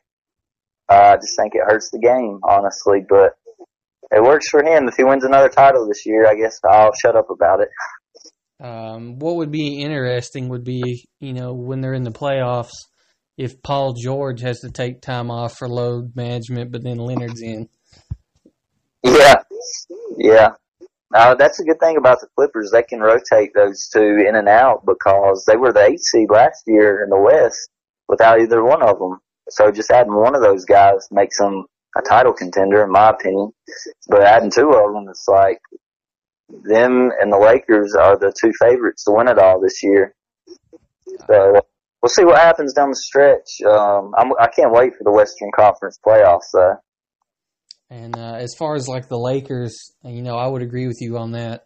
Uh, 0.90 1.14
I 1.14 1.16
just 1.16 1.36
think 1.38 1.54
it 1.56 1.64
hurts 1.66 1.90
the 1.92 2.00
game, 2.00 2.40
honestly. 2.44 3.00
But 3.08 3.34
it 4.12 4.22
works 4.22 4.50
for 4.50 4.64
him. 4.64 4.88
If 4.88 4.96
he 4.96 5.04
wins 5.04 5.24
another 5.24 5.50
title 5.50 5.88
this 5.88 6.06
year, 6.06 6.28
I 6.28 6.36
guess 6.36 6.60
I'll 6.68 6.94
shut 6.94 7.16
up 7.16 7.30
about 7.30 7.62
it. 7.62 7.70
Um, 8.64 9.20
what 9.20 9.36
would 9.36 9.52
be 9.52 9.82
interesting 9.82 10.50
would 10.50 10.64
be, 10.64 11.06
you 11.20 11.34
know, 11.34 11.54
when 11.54 11.82
they're 11.82 11.94
in 11.94 12.04
the 12.04 12.12
playoffs, 12.12 12.72
if 13.38 13.62
Paul 13.62 13.94
George 13.94 14.42
has 14.42 14.62
to 14.62 14.72
take 14.72 15.02
time 15.02 15.30
off 15.30 15.58
for 15.58 15.68
load 15.68 16.16
management, 16.16 16.72
but 16.72 16.84
then 16.84 16.98
Leonard's 16.98 17.42
in. 17.42 17.68
Yeah, 19.04 19.36
yeah. 20.18 20.50
Uh, 21.14 21.36
that's 21.36 21.60
a 21.60 21.64
good 21.64 21.80
thing 21.80 21.98
about 21.98 22.20
the 22.22 22.28
Clippers. 22.36 22.72
They 22.72 22.84
can 22.84 23.00
rotate 23.00 23.52
those 23.54 23.90
two 23.94 24.26
in 24.28 24.36
and 24.36 24.48
out 24.48 24.86
because 24.86 25.44
they 25.46 25.56
were 25.56 25.72
the 25.72 25.84
eight 25.84 26.00
seed 26.00 26.30
last 26.30 26.64
year 26.66 27.04
in 27.04 27.10
the 27.10 27.20
West 27.20 27.70
without 28.08 28.40
either 28.40 28.64
one 28.64 28.82
of 28.82 29.00
them. 29.00 29.20
So 29.50 29.72
just 29.72 29.92
adding 29.92 30.16
one 30.16 30.36
of 30.36 30.42
those 30.42 30.66
guys 30.66 31.08
makes 31.12 31.38
them 31.38 31.66
a 31.98 32.02
title 32.02 32.34
contender, 32.34 32.84
in 32.84 32.92
my 32.92 33.10
opinion. 33.10 33.52
But 34.08 34.24
adding 34.24 34.52
two 34.52 34.72
of 34.72 34.94
them, 34.94 35.08
it's 35.10 35.26
like 35.28 35.60
them 36.50 37.12
and 37.20 37.32
the 37.32 37.38
Lakers 37.38 37.96
are 37.96 38.18
the 38.18 38.34
two 38.40 38.52
favorites 38.60 39.04
to 39.06 39.12
win 39.12 39.28
it 39.28 39.40
all 39.40 39.60
this 39.60 39.82
year. 39.84 40.14
So 41.28 41.62
we'll 42.02 42.10
see 42.10 42.26
what 42.26 42.40
happens 42.40 42.74
down 42.74 42.90
the 42.90 42.96
stretch. 42.96 43.62
Um, 43.66 44.14
I'm, 44.18 44.32
I 44.40 44.48
can't 44.48 44.72
wait 44.72 44.94
for 44.98 45.04
the 45.04 45.12
Western 45.12 45.52
Conference 45.56 45.98
playoffs. 46.06 46.52
Though. 46.54 46.76
And 47.90 48.18
uh, 48.18 48.36
as 48.36 48.56
far 48.58 48.76
as 48.76 48.88
like 48.88 49.08
the 49.08 49.20
Lakers, 49.20 49.94
you 50.04 50.24
know, 50.24 50.36
I 50.36 50.48
would 50.48 50.62
agree 50.62 50.88
with 50.88 50.98
you 51.02 51.18
on 51.18 51.32
that. 51.32 51.66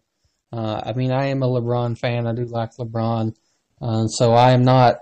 Uh, 0.52 0.82
I 0.84 0.94
mean, 0.94 1.12
I 1.12 1.28
am 1.28 1.44
a 1.44 1.48
LeBron 1.48 1.98
fan. 1.98 2.28
I 2.28 2.34
do 2.34 2.46
like 2.46 2.72
LeBron, 2.80 3.36
uh, 3.82 4.08
so 4.08 4.34
I 4.34 4.52
am 4.52 4.64
not. 4.64 4.98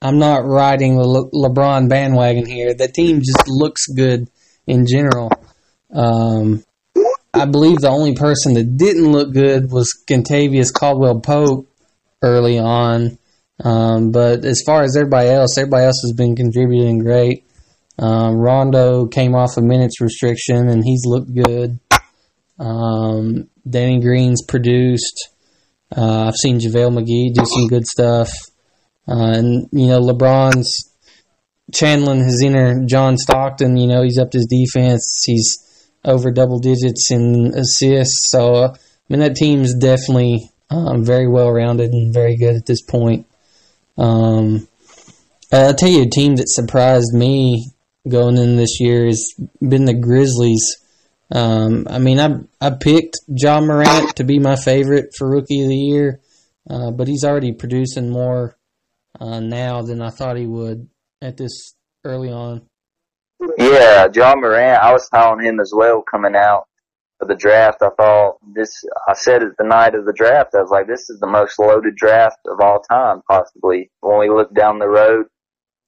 I'm 0.00 0.18
not 0.18 0.46
riding 0.46 0.96
the 0.96 1.06
Le- 1.06 1.30
LeBron 1.30 1.88
bandwagon 1.88 2.46
here. 2.46 2.74
The 2.74 2.88
team 2.88 3.20
just 3.20 3.48
looks 3.48 3.86
good 3.86 4.28
in 4.66 4.86
general. 4.86 5.30
Um, 5.92 6.64
I 7.34 7.46
believe 7.46 7.78
the 7.78 7.88
only 7.88 8.14
person 8.14 8.54
that 8.54 8.76
didn't 8.76 9.10
look 9.10 9.32
good 9.32 9.70
was 9.70 9.92
Kentavious 10.08 10.72
Caldwell 10.72 11.20
Pope 11.20 11.68
early 12.22 12.58
on. 12.58 13.18
Um, 13.62 14.12
but 14.12 14.44
as 14.44 14.62
far 14.64 14.82
as 14.82 14.96
everybody 14.96 15.28
else, 15.28 15.58
everybody 15.58 15.84
else 15.84 16.00
has 16.04 16.12
been 16.12 16.36
contributing 16.36 17.00
great. 17.00 17.44
Um, 17.98 18.36
Rondo 18.36 19.06
came 19.06 19.34
off 19.34 19.56
a 19.56 19.60
minutes 19.60 20.00
restriction 20.00 20.68
and 20.68 20.84
he's 20.84 21.04
looked 21.04 21.34
good. 21.34 21.80
Um, 22.60 23.48
Danny 23.68 24.00
Green's 24.00 24.44
produced. 24.46 25.30
Uh, 25.96 26.28
I've 26.28 26.36
seen 26.36 26.60
JaVale 26.60 27.00
McGee 27.00 27.34
do 27.34 27.44
some 27.44 27.66
good 27.66 27.86
stuff. 27.86 28.30
Uh, 29.08 29.32
and, 29.32 29.68
you 29.72 29.86
know, 29.86 30.00
LeBron's 30.00 30.92
channeling 31.72 32.24
his 32.24 32.42
inner 32.42 32.84
John 32.86 33.16
Stockton. 33.16 33.76
You 33.76 33.86
know, 33.86 34.02
he's 34.02 34.18
upped 34.18 34.34
his 34.34 34.46
defense. 34.46 35.22
He's 35.24 35.88
over 36.04 36.30
double 36.30 36.58
digits 36.58 37.10
in 37.10 37.54
assists. 37.54 38.30
So, 38.30 38.54
uh, 38.54 38.74
I 38.74 38.78
mean, 39.08 39.20
that 39.20 39.36
team's 39.36 39.74
definitely 39.74 40.50
um, 40.70 41.04
very 41.04 41.28
well 41.28 41.50
rounded 41.50 41.90
and 41.92 42.12
very 42.12 42.36
good 42.36 42.56
at 42.56 42.66
this 42.66 42.82
point. 42.82 43.26
Um, 43.96 44.68
I'll 45.52 45.74
tell 45.74 45.88
you 45.88 46.02
a 46.02 46.10
team 46.10 46.36
that 46.36 46.48
surprised 46.48 47.14
me 47.14 47.72
going 48.06 48.36
in 48.36 48.56
this 48.56 48.80
year 48.80 49.06
has 49.06 49.34
been 49.66 49.86
the 49.86 49.94
Grizzlies. 49.94 50.64
Um, 51.30 51.86
I 51.88 51.98
mean, 51.98 52.20
I 52.20 52.40
I 52.60 52.70
picked 52.70 53.18
Ja 53.28 53.60
Morant 53.60 54.16
to 54.16 54.24
be 54.24 54.38
my 54.38 54.56
favorite 54.56 55.14
for 55.16 55.28
Rookie 55.28 55.62
of 55.62 55.68
the 55.68 55.76
Year, 55.76 56.20
uh, 56.68 56.90
but 56.90 57.08
he's 57.08 57.24
already 57.24 57.52
producing 57.52 58.10
more 58.10 58.57
uh, 59.20 59.40
now 59.40 59.82
than 59.82 60.00
I 60.00 60.10
thought 60.10 60.36
he 60.36 60.46
would 60.46 60.88
at 61.22 61.36
this 61.36 61.74
early 62.04 62.30
on. 62.30 62.62
Yeah, 63.58 64.08
Ja 64.12 64.34
Morant. 64.34 64.82
I 64.82 64.92
was 64.92 65.08
telling 65.08 65.44
him 65.44 65.60
as 65.60 65.72
well 65.74 66.02
coming 66.02 66.34
out 66.34 66.64
of 67.20 67.28
the 67.28 67.36
draft. 67.36 67.82
I 67.82 67.90
thought 67.96 68.38
this. 68.54 68.70
I 69.08 69.14
said 69.14 69.42
it 69.42 69.52
the 69.58 69.64
night 69.64 69.94
of 69.94 70.06
the 70.06 70.12
draft. 70.12 70.54
I 70.54 70.60
was 70.60 70.70
like, 70.70 70.86
this 70.86 71.08
is 71.10 71.18
the 71.20 71.26
most 71.26 71.58
loaded 71.58 71.96
draft 71.96 72.38
of 72.46 72.60
all 72.60 72.80
time, 72.80 73.22
possibly. 73.28 73.90
When 74.00 74.18
we 74.18 74.28
look 74.28 74.54
down 74.54 74.78
the 74.78 74.88
road, 74.88 75.26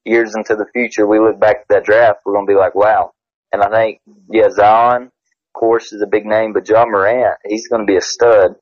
years 0.04 0.34
into 0.34 0.56
the 0.56 0.66
future, 0.72 1.06
we 1.06 1.18
look 1.18 1.38
back 1.40 1.56
at 1.56 1.68
that 1.68 1.84
draft, 1.84 2.20
we're 2.24 2.34
gonna 2.34 2.46
be 2.46 2.54
like, 2.54 2.74
wow. 2.74 3.12
And 3.52 3.62
I 3.62 3.70
think, 3.70 4.00
yeah, 4.30 4.48
Zion, 4.50 5.02
of 5.04 5.52
course, 5.52 5.92
is 5.92 6.02
a 6.02 6.06
big 6.06 6.26
name, 6.26 6.52
but 6.52 6.68
Ja 6.68 6.84
Morant, 6.86 7.36
he's 7.46 7.68
gonna 7.68 7.84
be 7.84 7.96
a 7.96 8.00
stud. 8.00 8.54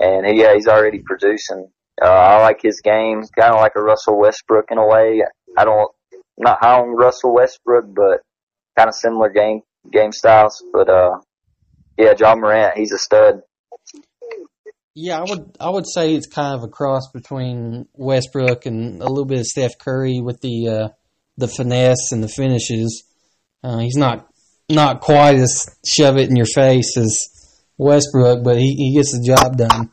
And 0.00 0.26
he, 0.26 0.40
yeah, 0.40 0.54
he's 0.54 0.68
already 0.68 1.00
producing. 1.04 1.68
Uh, 2.00 2.06
I 2.06 2.42
like 2.42 2.60
his 2.62 2.80
game, 2.80 3.22
kind 3.38 3.54
of 3.54 3.60
like 3.60 3.72
a 3.76 3.82
Russell 3.82 4.18
Westbrook 4.18 4.66
in 4.70 4.78
a 4.78 4.86
way. 4.86 5.22
I 5.56 5.64
don't, 5.64 5.90
not 6.38 6.58
high 6.60 6.80
on 6.80 6.96
Russell 6.96 7.34
Westbrook, 7.34 7.86
but 7.94 8.20
kind 8.76 8.88
of 8.88 8.94
similar 8.94 9.28
game 9.28 9.62
game 9.90 10.12
styles. 10.12 10.62
But 10.72 10.88
uh, 10.88 11.18
yeah, 11.98 12.14
Ja 12.18 12.34
Morant, 12.34 12.76
he's 12.76 12.92
a 12.92 12.98
stud. 12.98 13.42
Yeah, 14.94 15.20
I 15.20 15.24
would 15.28 15.56
I 15.60 15.70
would 15.70 15.86
say 15.86 16.14
it's 16.14 16.26
kind 16.26 16.54
of 16.54 16.62
a 16.62 16.68
cross 16.68 17.10
between 17.12 17.86
Westbrook 17.94 18.66
and 18.66 19.00
a 19.00 19.08
little 19.08 19.24
bit 19.24 19.40
of 19.40 19.46
Steph 19.46 19.78
Curry 19.78 20.20
with 20.20 20.40
the 20.40 20.68
uh, 20.68 20.88
the 21.36 21.48
finesse 21.48 22.12
and 22.12 22.22
the 22.22 22.28
finishes. 22.28 23.04
Uh, 23.62 23.78
he's 23.78 23.96
not 23.96 24.28
not 24.68 25.00
quite 25.00 25.36
as 25.36 25.66
shove 25.86 26.18
it 26.18 26.28
in 26.28 26.36
your 26.36 26.46
face 26.46 26.96
as 26.96 27.28
Westbrook, 27.78 28.44
but 28.44 28.58
he, 28.58 28.74
he 28.74 28.94
gets 28.94 29.12
the 29.12 29.24
job 29.24 29.56
done. 29.56 29.90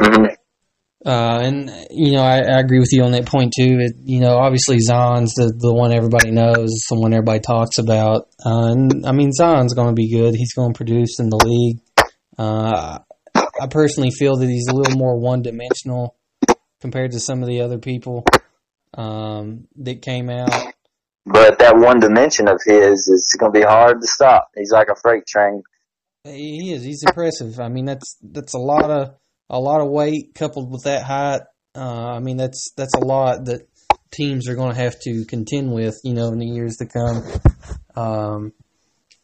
hmm 0.00 0.33
Uh, 1.04 1.40
and 1.42 1.70
you 1.90 2.12
know, 2.12 2.22
I, 2.22 2.38
I 2.38 2.60
agree 2.60 2.78
with 2.78 2.92
you 2.92 3.02
on 3.02 3.12
that 3.12 3.26
point 3.26 3.52
too. 3.54 3.78
It, 3.80 3.96
you 4.04 4.20
know, 4.20 4.38
obviously 4.38 4.78
Zion's 4.78 5.34
the 5.34 5.52
the 5.56 5.72
one 5.72 5.92
everybody 5.92 6.30
knows, 6.30 6.70
the 6.88 6.98
one 6.98 7.12
everybody 7.12 7.40
talks 7.40 7.78
about. 7.78 8.28
Uh, 8.44 8.72
and 8.72 9.06
I 9.06 9.12
mean, 9.12 9.32
Zion's 9.32 9.74
going 9.74 9.88
to 9.88 9.94
be 9.94 10.10
good. 10.10 10.34
He's 10.34 10.54
going 10.54 10.72
to 10.72 10.76
produce 10.76 11.20
in 11.20 11.28
the 11.28 11.36
league. 11.36 11.80
Uh, 12.38 13.00
I 13.34 13.66
personally 13.68 14.10
feel 14.10 14.36
that 14.36 14.48
he's 14.48 14.68
a 14.68 14.74
little 14.74 14.96
more 14.96 15.18
one 15.18 15.42
dimensional 15.42 16.16
compared 16.80 17.12
to 17.12 17.20
some 17.20 17.42
of 17.42 17.48
the 17.48 17.60
other 17.60 17.78
people 17.78 18.24
um, 18.94 19.66
that 19.76 20.02
came 20.02 20.30
out. 20.30 20.72
But 21.26 21.58
that 21.58 21.76
one 21.76 22.00
dimension 22.00 22.48
of 22.48 22.60
his 22.64 23.08
is 23.08 23.34
going 23.38 23.52
to 23.52 23.58
be 23.58 23.64
hard 23.64 24.00
to 24.00 24.06
stop. 24.06 24.48
He's 24.56 24.72
like 24.72 24.88
a 24.88 24.96
freight 24.96 25.26
train. 25.26 25.62
He 26.24 26.72
is. 26.72 26.82
He's 26.82 27.02
impressive. 27.02 27.60
I 27.60 27.68
mean, 27.68 27.84
that's 27.84 28.16
that's 28.22 28.54
a 28.54 28.58
lot 28.58 28.90
of 28.90 29.14
a 29.50 29.58
lot 29.58 29.80
of 29.80 29.88
weight 29.90 30.34
coupled 30.34 30.70
with 30.70 30.84
that 30.84 31.02
height. 31.04 31.42
Uh, 31.76 32.14
I 32.14 32.18
mean, 32.20 32.36
that's 32.36 32.72
that's 32.76 32.94
a 32.94 33.04
lot 33.04 33.46
that 33.46 33.68
teams 34.12 34.48
are 34.48 34.54
going 34.54 34.74
to 34.74 34.80
have 34.80 34.98
to 35.00 35.24
contend 35.24 35.72
with, 35.72 35.96
you 36.04 36.14
know, 36.14 36.28
in 36.28 36.38
the 36.38 36.46
years 36.46 36.76
to 36.76 36.86
come. 36.86 37.22
Um, 37.96 38.52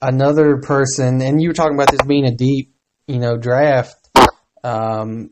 another 0.02 0.58
person, 0.58 1.22
and 1.22 1.40
you 1.40 1.48
were 1.48 1.54
talking 1.54 1.74
about 1.74 1.90
this 1.90 2.02
being 2.06 2.26
a 2.26 2.34
deep, 2.34 2.74
you 3.06 3.18
know, 3.18 3.36
draft. 3.36 3.94
Um, 4.64 5.30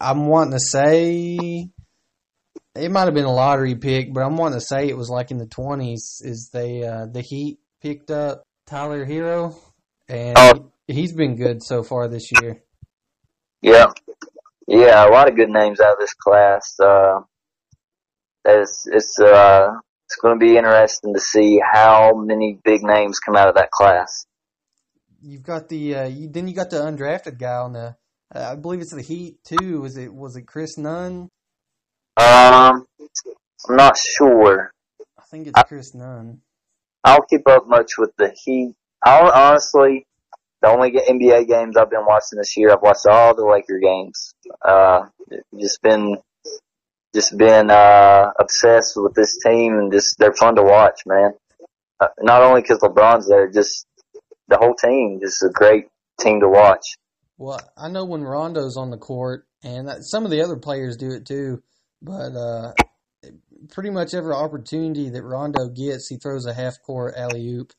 I'm 0.00 0.26
wanting 0.26 0.52
to 0.52 0.60
say 0.60 1.68
it 2.74 2.90
might 2.90 3.04
have 3.06 3.14
been 3.14 3.24
a 3.24 3.32
lottery 3.32 3.74
pick, 3.76 4.12
but 4.12 4.22
I'm 4.22 4.36
wanting 4.36 4.58
to 4.60 4.64
say 4.64 4.88
it 4.88 4.96
was 4.96 5.08
like 5.10 5.30
in 5.30 5.38
the 5.38 5.46
20s. 5.46 6.24
Is 6.24 6.50
they 6.52 6.82
uh, 6.82 7.06
the 7.06 7.22
Heat 7.22 7.58
picked 7.80 8.10
up 8.10 8.42
Tyler 8.66 9.04
Herro, 9.06 9.56
and 10.08 10.36
Oh. 10.36 10.72
he's 10.86 11.12
been 11.14 11.36
good 11.36 11.62
so 11.62 11.82
far 11.82 12.08
this 12.08 12.30
year. 12.40 12.62
Yeah, 13.62 13.86
yeah, 14.68 15.08
a 15.08 15.10
lot 15.10 15.28
of 15.28 15.36
good 15.36 15.48
names 15.48 15.80
out 15.80 15.94
of 15.94 15.98
this 15.98 16.12
class. 16.12 16.78
Uh, 16.78 17.20
it's 18.44 18.86
it's 18.86 19.18
uh, 19.18 19.70
it's 20.04 20.16
going 20.20 20.38
to 20.38 20.44
be 20.44 20.58
interesting 20.58 21.14
to 21.14 21.20
see 21.20 21.58
how 21.58 22.12
many 22.14 22.58
big 22.64 22.82
names 22.82 23.18
come 23.18 23.34
out 23.34 23.48
of 23.48 23.54
that 23.54 23.70
class. 23.70 24.26
You've 25.22 25.42
got 25.42 25.70
the 25.70 25.94
uh, 25.94 26.06
you, 26.08 26.28
then 26.28 26.46
you 26.48 26.54
got 26.54 26.68
the 26.68 26.76
undrafted 26.76 27.38
guy 27.38 27.56
on 27.56 27.72
the. 27.72 27.96
Uh, 28.34 28.50
I 28.52 28.56
believe 28.56 28.80
it's 28.80 28.94
the 28.94 29.00
Heat 29.00 29.38
too. 29.42 29.80
Was 29.80 29.96
it 29.96 30.12
was 30.12 30.36
it 30.36 30.42
Chris 30.42 30.76
Nunn? 30.76 31.30
Um, 32.18 32.86
I'm 33.68 33.76
not 33.76 33.96
sure. 34.18 34.70
I 35.18 35.22
think 35.30 35.46
it's 35.46 35.62
Chris 35.62 35.94
Nunn. 35.94 36.42
I 37.04 37.16
don't 37.16 37.28
keep 37.28 37.48
up 37.48 37.66
much 37.66 37.92
with 37.96 38.10
the 38.18 38.34
Heat. 38.44 38.74
I 39.02 39.30
honestly, 39.30 40.06
the 40.60 40.68
only 40.68 40.90
NBA 40.92 41.48
games 41.48 41.76
I've 41.76 41.90
been 41.90 42.06
watching 42.06 42.38
this 42.38 42.56
year, 42.56 42.72
I've 42.72 42.82
watched 42.82 43.06
all 43.06 43.34
the 43.34 43.44
Laker 43.44 43.78
games. 43.78 44.34
Uh, 44.62 45.06
just 45.58 45.80
been, 45.82 46.18
just 47.14 47.36
been 47.36 47.70
uh, 47.70 48.30
obsessed 48.38 48.94
with 48.96 49.14
this 49.14 49.38
team, 49.38 49.78
and 49.78 49.92
just 49.92 50.18
they're 50.18 50.32
fun 50.32 50.56
to 50.56 50.62
watch, 50.62 51.02
man. 51.06 51.32
Uh, 52.00 52.08
not 52.20 52.42
only 52.42 52.62
because 52.62 52.78
LeBron's 52.78 53.28
there, 53.28 53.50
just 53.50 53.86
the 54.48 54.56
whole 54.56 54.74
team, 54.74 55.20
just 55.20 55.42
a 55.42 55.48
great 55.48 55.86
team 56.20 56.40
to 56.40 56.48
watch. 56.48 56.96
Well, 57.36 57.60
I 57.76 57.88
know 57.88 58.04
when 58.04 58.24
Rondo's 58.24 58.76
on 58.76 58.90
the 58.90 58.98
court, 58.98 59.46
and 59.62 59.88
that, 59.88 60.04
some 60.04 60.24
of 60.24 60.30
the 60.30 60.42
other 60.42 60.56
players 60.56 60.96
do 60.96 61.10
it 61.12 61.26
too. 61.26 61.62
But 62.02 62.34
uh, 62.34 62.72
pretty 63.70 63.90
much 63.90 64.14
every 64.14 64.32
opportunity 64.32 65.10
that 65.10 65.22
Rondo 65.22 65.68
gets, 65.68 66.08
he 66.08 66.16
throws 66.16 66.46
a 66.46 66.54
half 66.54 66.80
court 66.82 67.14
alley 67.16 67.46
oop. 67.48 67.72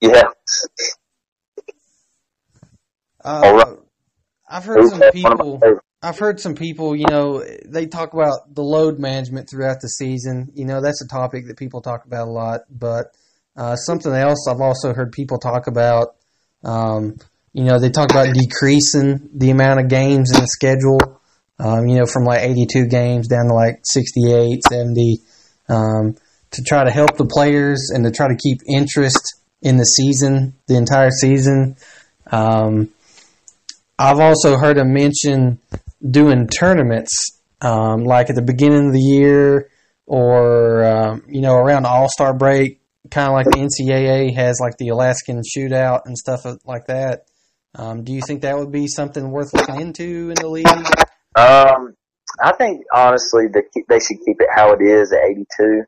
Yeah, 0.00 0.28
Uh, 3.26 3.40
right. 3.42 3.78
I've 4.48 4.64
heard 4.64 4.88
some 4.88 5.00
One 5.00 5.08
of 5.08 5.14
my 5.14 5.20
people. 5.20 5.60
I've 6.00 6.18
heard 6.18 6.38
some 6.38 6.54
people, 6.54 6.94
you 6.94 7.06
know, 7.06 7.42
they 7.64 7.86
talk 7.86 8.12
about 8.12 8.54
the 8.54 8.62
load 8.62 9.00
management 9.00 9.50
throughout 9.50 9.80
the 9.80 9.88
season. 9.88 10.52
You 10.54 10.64
know, 10.64 10.80
that's 10.80 11.02
a 11.02 11.08
topic 11.08 11.48
that 11.48 11.56
people 11.56 11.80
talk 11.80 12.04
about 12.04 12.28
a 12.28 12.30
lot. 12.30 12.60
But 12.70 13.06
uh, 13.56 13.74
something 13.74 14.12
else 14.12 14.46
I've 14.48 14.60
also 14.60 14.94
heard 14.94 15.10
people 15.10 15.38
talk 15.38 15.66
about, 15.66 16.14
um, 16.62 17.16
you 17.52 17.64
know, 17.64 17.80
they 17.80 17.90
talk 17.90 18.10
about 18.10 18.32
decreasing 18.32 19.28
the 19.34 19.50
amount 19.50 19.80
of 19.80 19.88
games 19.88 20.30
in 20.32 20.40
the 20.40 20.46
schedule, 20.46 21.20
um, 21.58 21.88
you 21.88 21.96
know, 21.96 22.06
from 22.06 22.24
like 22.24 22.42
82 22.42 22.86
games 22.86 23.26
down 23.26 23.46
to 23.48 23.54
like 23.54 23.80
68, 23.82 24.62
70, 24.68 25.18
um, 25.68 26.14
to 26.52 26.62
try 26.62 26.84
to 26.84 26.90
help 26.90 27.16
the 27.16 27.26
players 27.26 27.90
and 27.92 28.04
to 28.04 28.12
try 28.12 28.28
to 28.28 28.36
keep 28.36 28.60
interest 28.68 29.40
in 29.62 29.78
the 29.78 29.86
season, 29.86 30.54
the 30.68 30.76
entire 30.76 31.10
season. 31.10 31.76
Um, 32.30 32.90
I've 33.98 34.20
also 34.20 34.56
heard 34.56 34.78
him 34.78 34.92
mention 34.92 35.58
doing 36.08 36.48
tournaments, 36.48 37.40
um, 37.60 38.04
like 38.04 38.28
at 38.28 38.36
the 38.36 38.42
beginning 38.42 38.88
of 38.88 38.92
the 38.92 39.00
year 39.00 39.70
or, 40.06 40.84
um, 40.84 41.22
you 41.28 41.40
know, 41.40 41.54
around 41.54 41.86
All 41.86 42.08
Star 42.08 42.34
break, 42.34 42.80
kind 43.10 43.28
of 43.28 43.34
like 43.34 43.46
the 43.46 43.58
NCAA 43.58 44.34
has 44.34 44.58
like 44.60 44.76
the 44.78 44.88
Alaskan 44.88 45.40
shootout 45.42 46.02
and 46.06 46.16
stuff 46.16 46.44
like 46.64 46.86
that. 46.86 47.26
Um, 47.74 48.04
do 48.04 48.12
you 48.12 48.22
think 48.26 48.42
that 48.42 48.56
would 48.58 48.72
be 48.72 48.86
something 48.86 49.30
worth 49.30 49.52
looking 49.52 49.80
into 49.80 50.30
in 50.30 50.34
the 50.34 50.48
league? 50.48 50.66
Um, 51.36 51.94
I 52.42 52.52
think 52.52 52.84
honestly 52.92 53.44
keep, 53.74 53.86
they 53.88 53.98
should 53.98 54.18
keep 54.24 54.40
it 54.40 54.48
how 54.54 54.72
it 54.72 54.82
is 54.82 55.12
at 55.12 55.24
82. 55.24 55.82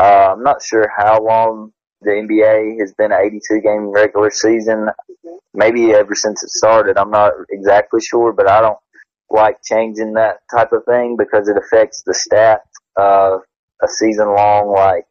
Uh, 0.00 0.32
I'm 0.32 0.42
not 0.42 0.62
sure 0.62 0.88
how 0.96 1.22
long 1.22 1.73
the 2.04 2.10
NBA 2.10 2.78
has 2.80 2.92
been 2.94 3.12
an 3.12 3.20
82 3.24 3.60
game 3.60 3.90
regular 3.90 4.30
season. 4.30 4.88
Maybe 5.52 5.92
ever 5.92 6.14
since 6.14 6.42
it 6.42 6.50
started. 6.50 6.98
I'm 6.98 7.10
not 7.10 7.32
exactly 7.50 8.00
sure, 8.00 8.32
but 8.32 8.48
I 8.48 8.60
don't 8.60 8.78
like 9.30 9.58
changing 9.64 10.14
that 10.14 10.38
type 10.54 10.72
of 10.72 10.84
thing 10.84 11.16
because 11.16 11.48
it 11.48 11.56
affects 11.56 12.02
the 12.04 12.14
stat 12.14 12.62
of 12.96 13.40
a 13.82 13.88
season 13.88 14.28
long. 14.28 14.72
Like 14.72 15.04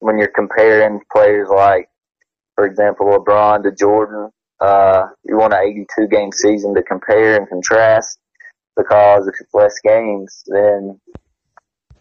when 0.00 0.18
you're 0.18 0.28
comparing 0.28 1.00
players 1.12 1.48
like, 1.48 1.88
for 2.54 2.66
example, 2.66 3.06
LeBron 3.06 3.62
to 3.64 3.72
Jordan, 3.72 4.30
uh, 4.60 5.06
you 5.24 5.36
want 5.36 5.52
an 5.52 5.60
82 5.62 6.08
game 6.08 6.32
season 6.32 6.74
to 6.74 6.82
compare 6.82 7.36
and 7.36 7.48
contrast 7.48 8.18
because 8.76 9.26
if 9.26 9.34
it's 9.40 9.54
less 9.54 9.74
games, 9.82 10.44
then 10.46 11.00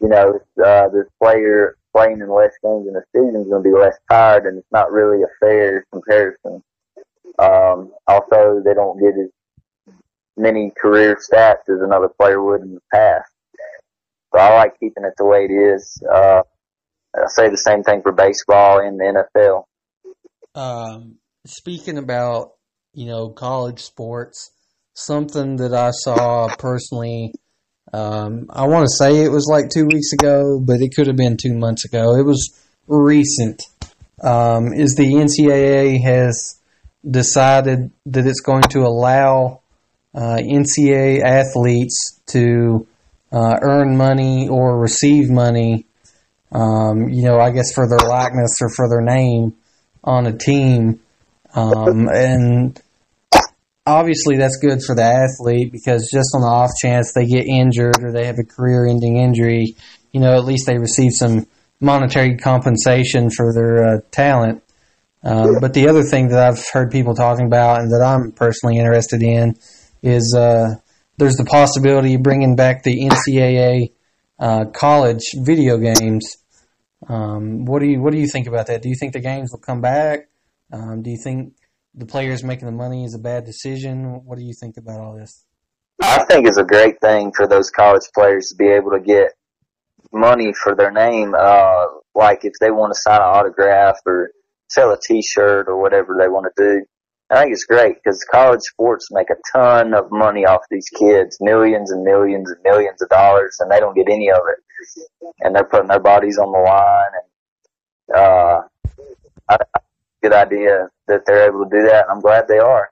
you 0.02 0.10
know 0.10 0.39
uh, 0.63 0.89
the 0.89 1.06
player 1.22 1.78
playing 1.95 2.19
in 2.19 2.29
less 2.29 2.53
games 2.63 2.88
in 2.88 2.93
the 2.93 3.03
season 3.15 3.41
is 3.41 3.47
going 3.47 3.63
to 3.63 3.69
be 3.69 3.75
less 3.75 3.97
tired, 4.10 4.45
and 4.45 4.58
it's 4.58 4.71
not 4.71 4.91
really 4.91 5.23
a 5.23 5.27
fair 5.39 5.86
comparison. 5.91 6.63
Um, 7.39 7.91
also, 8.08 8.62
they 8.63 8.73
don't 8.73 8.99
get 8.99 9.13
as 9.19 9.29
many 10.38 10.71
career 10.79 11.15
stats 11.15 11.69
as 11.69 11.82
another 11.82 12.10
player 12.10 12.41
would 12.41 12.62
in 12.62 12.75
the 12.75 12.82
past. 12.93 13.29
So 14.34 14.41
I 14.41 14.56
like 14.56 14.79
keeping 14.79 15.03
it 15.03 15.13
the 15.17 15.25
way 15.25 15.45
it 15.49 15.53
is. 15.53 16.03
Uh, 16.12 16.41
I 17.15 17.27
say 17.27 17.49
the 17.49 17.58
same 17.58 17.84
thing 17.84 18.01
for 18.01 18.12
baseball 18.12 18.79
and 18.79 18.99
the 18.99 19.25
NFL. 19.36 19.63
Um, 20.56 21.17
speaking 21.45 21.97
about 21.97 22.53
you 22.93 23.06
know 23.06 23.29
college 23.29 23.82
sports, 23.82 24.51
something 24.93 25.58
that 25.58 25.73
I 25.73 25.91
saw 25.91 26.47
personally, 26.58 27.34
um, 27.93 28.47
I 28.49 28.65
want 28.65 28.86
to 28.86 28.95
say 28.97 29.23
it 29.23 29.29
was 29.29 29.47
like 29.49 29.69
two 29.69 29.86
weeks 29.86 30.13
ago, 30.13 30.60
but 30.60 30.82
it 30.82 30.95
could 30.95 31.08
have 31.08 31.15
been 31.15 31.38
two 31.38 31.53
months 31.53 31.86
ago. 31.86 32.15
It 32.15 32.25
was 32.25 32.60
recent. 32.88 33.62
Um, 34.21 34.73
is 34.73 34.95
the 34.95 35.13
NCAA 35.13 36.01
has 36.03 36.60
decided 37.10 37.91
that 38.08 38.25
it's 38.25 38.41
going 38.41 38.63
to 38.63 38.79
allow 38.79 39.62
uh, 40.15 40.38
NCAA 40.38 41.21
athletes 41.21 42.19
to 42.27 42.88
uh, 43.32 43.58
earn 43.62 43.97
money 43.97 44.47
or 44.47 44.79
receive 44.79 45.29
money. 45.29 45.86
Um, 46.51 47.10
you 47.10 47.23
know, 47.23 47.39
I 47.39 47.51
guess 47.51 47.73
for 47.73 47.88
their 47.88 48.08
likeness 48.08 48.58
or 48.62 48.69
for 48.69 48.89
their 48.89 49.01
name 49.01 49.56
on 50.03 50.25
a 50.25 50.38
team. 50.38 50.99
Um, 51.53 52.10
and 52.10 52.82
obviously 53.86 54.38
that's 54.38 54.58
good 54.58 54.82
for 54.82 54.96
the 54.96 55.04
athlete 55.04 55.72
because 55.72 56.10
just 56.12 56.34
on 56.36 56.41
the 56.41 56.48
off 56.48 56.72
chance 56.82 57.12
they 57.13 57.26
get 57.26 57.46
injured 57.46 58.04
or 58.04 58.12
they 58.12 58.26
have 58.26 58.39
a 58.39 58.43
career 58.43 58.86
ending 58.88 59.17
injury, 59.17 59.76
you 60.12 60.19
know, 60.19 60.36
at 60.36 60.46
least 60.46 60.65
they 60.65 60.78
receive 60.78 61.12
some 61.13 61.46
monetary 61.80 62.38
compensation 62.38 63.30
for 63.30 63.54
their 63.54 63.84
uh, 63.84 63.98
talent. 64.12 64.63
Um, 65.24 65.60
but 65.62 65.74
the 65.74 65.88
other 65.88 66.04
thing 66.04 66.30
that 66.30 66.39
I've 66.39 66.63
heard 66.72 66.91
people 66.91 67.15
talking 67.15 67.46
about 67.46 67.82
and 67.82 67.91
that 67.91 68.02
I'm 68.02 68.32
personally 68.32 68.78
interested 68.78 69.22
in 69.22 69.56
is 70.02 70.36
uh, 70.38 70.76
there's 71.17 71.36
the 71.36 71.46
possibility 71.46 72.15
of 72.15 72.24
bringing 72.24 72.56
back 72.56 72.84
the 72.84 73.08
NCAA 73.08 73.91
uh, 74.39 74.65
college 74.74 75.24
video 75.36 75.78
games. 75.78 76.38
Um, 77.08 77.65
what 77.65 77.80
do 77.80 77.88
you 77.88 78.02
what 78.02 78.13
do 78.13 78.19
you 78.19 78.28
think 78.28 78.48
about 78.48 78.67
that? 78.67 78.82
Do 78.82 78.89
you 78.89 78.96
think 79.00 79.13
the 79.13 79.19
games 79.19 79.52
will 79.52 79.60
come 79.60 79.82
back? 79.82 80.28
Um, 80.72 81.04
do 81.04 81.10
you 81.10 81.19
think 81.22 81.54
the 81.95 82.06
players 82.06 82.43
making 82.43 82.65
the 82.65 82.71
money 82.71 83.06
is 83.06 83.13
a 83.13 83.19
bad 83.19 83.45
decision? 83.45 84.21
What 84.25 84.38
do 84.38 84.43
you 84.43 84.53
think 84.53 84.77
about 84.77 84.99
all 84.99 85.15
this? 85.15 85.45
I 86.01 86.23
think 86.23 86.47
it's 86.47 86.58
a 86.58 86.63
great 86.63 86.99
thing 87.01 87.32
for 87.36 87.47
those 87.47 87.69
college 87.69 88.03
players 88.13 88.47
to 88.47 88.56
be 88.56 88.67
able 88.67 88.91
to 88.91 88.99
get 88.99 89.34
money 90.12 90.53
for 90.53 90.75
their 90.75 90.91
name. 90.91 91.34
Uh, 91.38 91.86
like 92.15 92.39
if 92.43 92.53
they 92.60 92.71
want 92.71 92.93
to 92.93 92.99
sign 92.99 93.21
an 93.21 93.27
autograph 93.27 93.97
or 94.06 94.32
sell 94.69 94.91
a 94.91 94.97
T-shirt 94.99 95.67
or 95.67 95.82
whatever 95.82 96.15
they 96.19 96.27
want 96.27 96.47
to 96.56 96.63
do. 96.63 96.86
I 97.29 97.41
think 97.41 97.53
it's 97.53 97.65
great 97.65 97.95
because 98.03 98.23
college 98.29 98.62
sports 98.62 99.08
make 99.12 99.29
a 99.29 99.36
ton 99.51 99.93
of 99.93 100.12
money 100.12 100.45
off 100.45 100.62
these 100.69 100.88
kids, 100.89 101.38
millions 101.41 101.91
and 101.91 102.03
millions 102.03 102.51
and 102.51 102.62
millions 102.63 103.01
of 103.01 103.10
dollars, 103.10 103.58
and 103.60 103.71
they 103.71 103.79
don't 103.79 103.95
get 103.95 104.10
any 104.10 104.29
of 104.29 104.41
it. 104.49 104.60
And 105.39 105.56
they're 105.56 105.63
putting 105.63 105.88
their 105.88 105.99
bodies 105.99 106.38
on 106.38 106.51
the 106.51 106.60
line. 106.60 107.12
And 108.08 108.17
uh, 108.19 108.62
I, 109.49 109.58
good 110.24 110.34
idea 110.34 110.90
that 111.08 111.26
they're 111.26 111.48
able 111.48 111.66
to 111.66 111.70
do 111.70 111.84
that. 111.84 112.06
I'm 112.10 112.22
glad 112.22 112.48
they 112.48 112.60
are. 112.60 112.90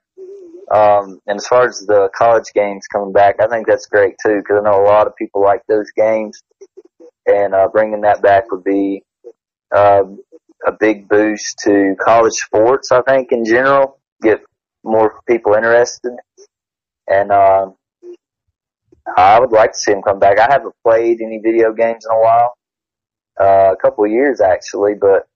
Um, 0.70 1.20
and 1.28 1.38
as 1.38 1.48
far 1.48 1.65
as 1.65 1.80
the 1.80 2.10
college 2.15 2.52
games 2.54 2.86
coming 2.91 3.12
back, 3.12 3.36
I 3.41 3.48
think 3.48 3.67
that's 3.67 3.88
great 3.88 4.15
too 4.24 4.38
because 4.38 4.60
I 4.60 4.70
know 4.70 4.82
a 4.82 4.88
lot 4.88 5.08
of 5.08 5.15
people 5.15 5.41
like 5.41 5.62
those 5.67 5.91
games, 5.96 6.41
and 7.26 7.54
uh, 7.54 7.67
bringing 7.72 8.02
that 8.02 8.22
back 8.22 8.52
would 8.52 8.63
be 8.63 9.04
uh, 9.76 10.04
a 10.65 10.72
big 10.72 11.10
boost 11.10 11.58
to 11.63 11.96
college 12.00 12.34
sports. 12.34 12.91
I 12.91 13.02
think 13.02 13.32
in 13.32 13.44
general, 13.44 14.00
get 14.22 14.41
more 14.84 15.20
people 15.28 15.54
interested, 15.56 16.13
and 17.08 17.32
uh, 17.32 17.67
I 19.17 19.39
would 19.39 19.52
like 19.52 19.74
to 19.74 19.78
see 19.78 19.91
them 19.91 20.04
come 20.04 20.20
back. 20.20 20.39
I 20.39 20.48
haven't 20.50 20.76
played 20.86 21.20
any 21.22 21.39
video 21.44 21.74
games 21.74 22.06
in 22.10 22.15
a 22.15 22.22
while, 22.22 22.54
uh, 23.39 23.74
a 23.74 23.78
couple 23.82 24.06
of 24.06 24.12
years 24.12 24.39
actually, 24.39 24.94
but 25.00 25.28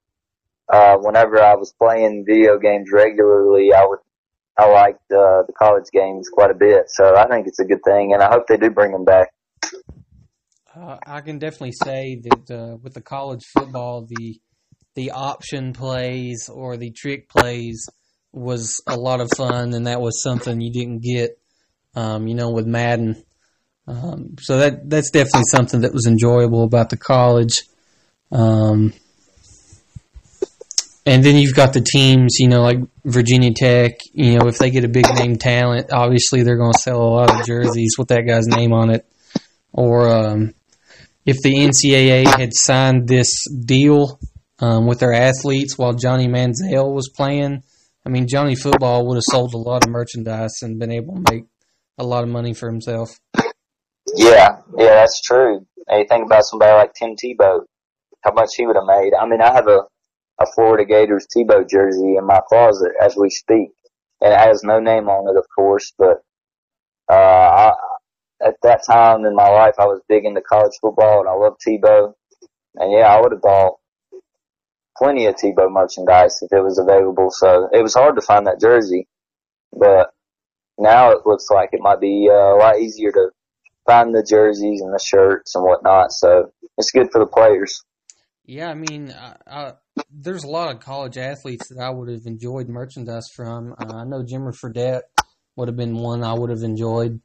uh, 0.75 0.97
whenever 0.97 1.41
I 1.41 1.55
was 1.55 1.73
playing 1.81 2.25
video 2.27 2.57
games 2.59 2.89
regularly, 2.91 3.71
I 3.73 3.85
would 3.85 3.99
I 4.57 4.69
liked 4.69 5.11
uh, 5.11 5.43
the 5.47 5.53
college 5.57 5.89
games 5.91 6.29
quite 6.31 6.51
a 6.51 6.55
bit. 6.55 6.85
So 6.87 7.15
I 7.15 7.27
think 7.27 7.47
it's 7.47 7.59
a 7.59 7.65
good 7.65 7.83
thing, 7.83 8.13
and 8.13 8.21
I 8.21 8.29
hope 8.29 8.47
they 8.47 8.57
do 8.57 8.69
bring 8.69 8.91
them 8.91 9.03
back. 9.03 9.29
Uh, 10.73 10.97
I 11.05 11.21
can 11.21 11.39
definitely 11.39 11.73
say 11.83 12.21
that 12.23 12.51
uh, 12.51 12.77
with 12.81 12.93
the 12.93 13.01
college 13.01 13.43
football, 13.53 14.05
the 14.07 14.39
the 14.95 15.11
option 15.11 15.73
plays 15.73 16.49
or 16.49 16.77
the 16.77 16.91
trick 16.91 17.29
plays 17.29 17.85
was 18.31 18.81
a 18.87 18.97
lot 18.97 19.21
of 19.21 19.29
fun, 19.35 19.73
and 19.73 19.87
that 19.87 20.01
was 20.01 20.21
something 20.21 20.61
you 20.61 20.71
didn't 20.71 21.01
get 21.01 21.37
um, 21.95 22.27
you 22.27 22.35
know, 22.35 22.51
with 22.51 22.67
Madden. 22.67 23.23
Um, 23.87 24.35
so 24.39 24.57
that 24.57 24.89
that's 24.89 25.11
definitely 25.11 25.43
something 25.45 25.81
that 25.81 25.93
was 25.93 26.07
enjoyable 26.07 26.63
about 26.63 26.89
the 26.89 26.97
college. 26.97 27.63
Um, 28.31 28.93
and 31.05 31.23
then 31.23 31.35
you've 31.35 31.55
got 31.55 31.73
the 31.73 31.81
teams, 31.81 32.39
you 32.39 32.47
know, 32.47 32.61
like 32.61 32.79
Virginia 33.03 33.51
Tech. 33.53 33.93
You 34.13 34.37
know, 34.37 34.47
if 34.47 34.57
they 34.57 34.71
get 34.71 34.83
a 34.83 34.89
big 34.89 35.05
name 35.15 35.37
talent, 35.37 35.91
obviously 35.91 36.41
they're 36.41 36.57
going 36.57 36.73
to 36.73 36.79
sell 36.79 37.01
a 37.01 37.03
lot 37.03 37.33
of 37.33 37.45
jerseys 37.45 37.95
with 37.97 38.07
that 38.07 38.25
guy's 38.27 38.47
name 38.47 38.73
on 38.73 38.89
it. 38.89 39.05
Or 39.71 40.09
um, 40.09 40.53
if 41.25 41.37
the 41.43 41.53
NCAA 41.53 42.25
had 42.25 42.51
signed 42.53 43.07
this 43.07 43.45
deal 43.49 44.19
um, 44.59 44.87
with 44.87 44.99
their 44.99 45.13
athletes 45.13 45.77
while 45.77 45.93
Johnny 45.93 46.27
Manziel 46.27 46.93
was 46.93 47.11
playing, 47.15 47.61
I 48.05 48.09
mean, 48.09 48.27
Johnny 48.27 48.55
Football 48.55 49.07
would 49.07 49.15
have 49.15 49.23
sold 49.23 49.53
a 49.53 49.57
lot 49.57 49.85
of 49.85 49.91
merchandise 49.91 50.61
and 50.61 50.79
been 50.79 50.91
able 50.91 51.15
to 51.15 51.33
make 51.33 51.45
a 51.97 52.03
lot 52.03 52.23
of 52.23 52.29
money 52.29 52.53
for 52.53 52.67
himself. 52.67 53.19
Yeah, 54.15 54.57
yeah, 54.77 54.95
that's 54.95 55.21
true. 55.21 55.65
Hey, 55.87 55.99
you 55.99 56.05
think 56.07 56.25
about 56.25 56.43
somebody 56.45 56.71
like 56.71 56.93
Tim 56.93 57.15
Tebow, 57.15 57.61
how 58.21 58.31
much 58.33 58.49
he 58.55 58.65
would 58.65 58.75
have 58.75 58.85
made. 58.85 59.13
I 59.13 59.27
mean, 59.27 59.41
I 59.41 59.53
have 59.53 59.67
a, 59.67 59.81
a 60.39 60.45
Florida 60.45 60.85
Gators 60.85 61.27
Tebow 61.35 61.67
jersey 61.69 62.15
in 62.17 62.25
my 62.25 62.41
closet 62.47 62.91
as 63.01 63.15
we 63.15 63.29
speak, 63.29 63.69
and 64.21 64.33
it 64.33 64.39
has 64.39 64.63
no 64.63 64.79
name 64.79 65.07
on 65.09 65.33
it, 65.33 65.37
of 65.37 65.45
course. 65.55 65.93
But 65.97 66.21
uh, 67.09 67.13
I, 67.13 67.73
at 68.45 68.55
that 68.63 68.85
time 68.85 69.25
in 69.25 69.35
my 69.35 69.49
life, 69.49 69.75
I 69.79 69.85
was 69.85 70.01
big 70.09 70.25
into 70.25 70.41
college 70.41 70.73
football, 70.81 71.21
and 71.21 71.29
I 71.29 71.33
loved 71.33 71.61
Tebow. 71.65 72.13
And 72.75 72.91
yeah, 72.91 73.07
I 73.07 73.21
would 73.21 73.31
have 73.31 73.41
bought 73.41 73.75
plenty 74.97 75.25
of 75.25 75.35
Tebow 75.35 75.71
merchandise 75.71 76.39
if 76.41 76.51
it 76.51 76.61
was 76.61 76.77
available. 76.77 77.29
So 77.31 77.69
it 77.71 77.81
was 77.81 77.93
hard 77.93 78.15
to 78.15 78.21
find 78.21 78.47
that 78.47 78.59
jersey, 78.59 79.07
but 79.71 80.09
now 80.77 81.11
it 81.11 81.25
looks 81.25 81.49
like 81.49 81.69
it 81.71 81.81
might 81.81 82.01
be 82.01 82.27
uh, 82.29 82.33
a 82.33 82.57
lot 82.57 82.79
easier 82.79 83.11
to 83.11 83.29
find 83.85 84.13
the 84.13 84.25
jerseys 84.27 84.81
and 84.81 84.93
the 84.93 84.99
shirts 84.99 85.55
and 85.55 85.63
whatnot. 85.63 86.11
So 86.11 86.51
it's 86.77 86.91
good 86.91 87.11
for 87.11 87.19
the 87.19 87.27
players. 87.27 87.83
Yeah, 88.47 88.69
I 88.69 88.75
mean, 88.75 89.11
I, 89.11 89.35
I, 89.47 89.73
there's 90.11 90.43
a 90.43 90.49
lot 90.49 90.73
of 90.73 90.79
college 90.79 91.17
athletes 91.17 91.69
that 91.69 91.81
I 91.81 91.89
would 91.89 92.09
have 92.09 92.25
enjoyed 92.25 92.69
merchandise 92.69 93.27
from. 93.35 93.73
Uh, 93.73 93.95
I 93.95 94.05
know 94.05 94.23
Jimmer 94.23 94.53
Fredette 94.53 95.01
would 95.55 95.67
have 95.67 95.77
been 95.77 95.97
one 95.97 96.23
I 96.23 96.33
would 96.33 96.51
have 96.51 96.61
enjoyed 96.61 97.21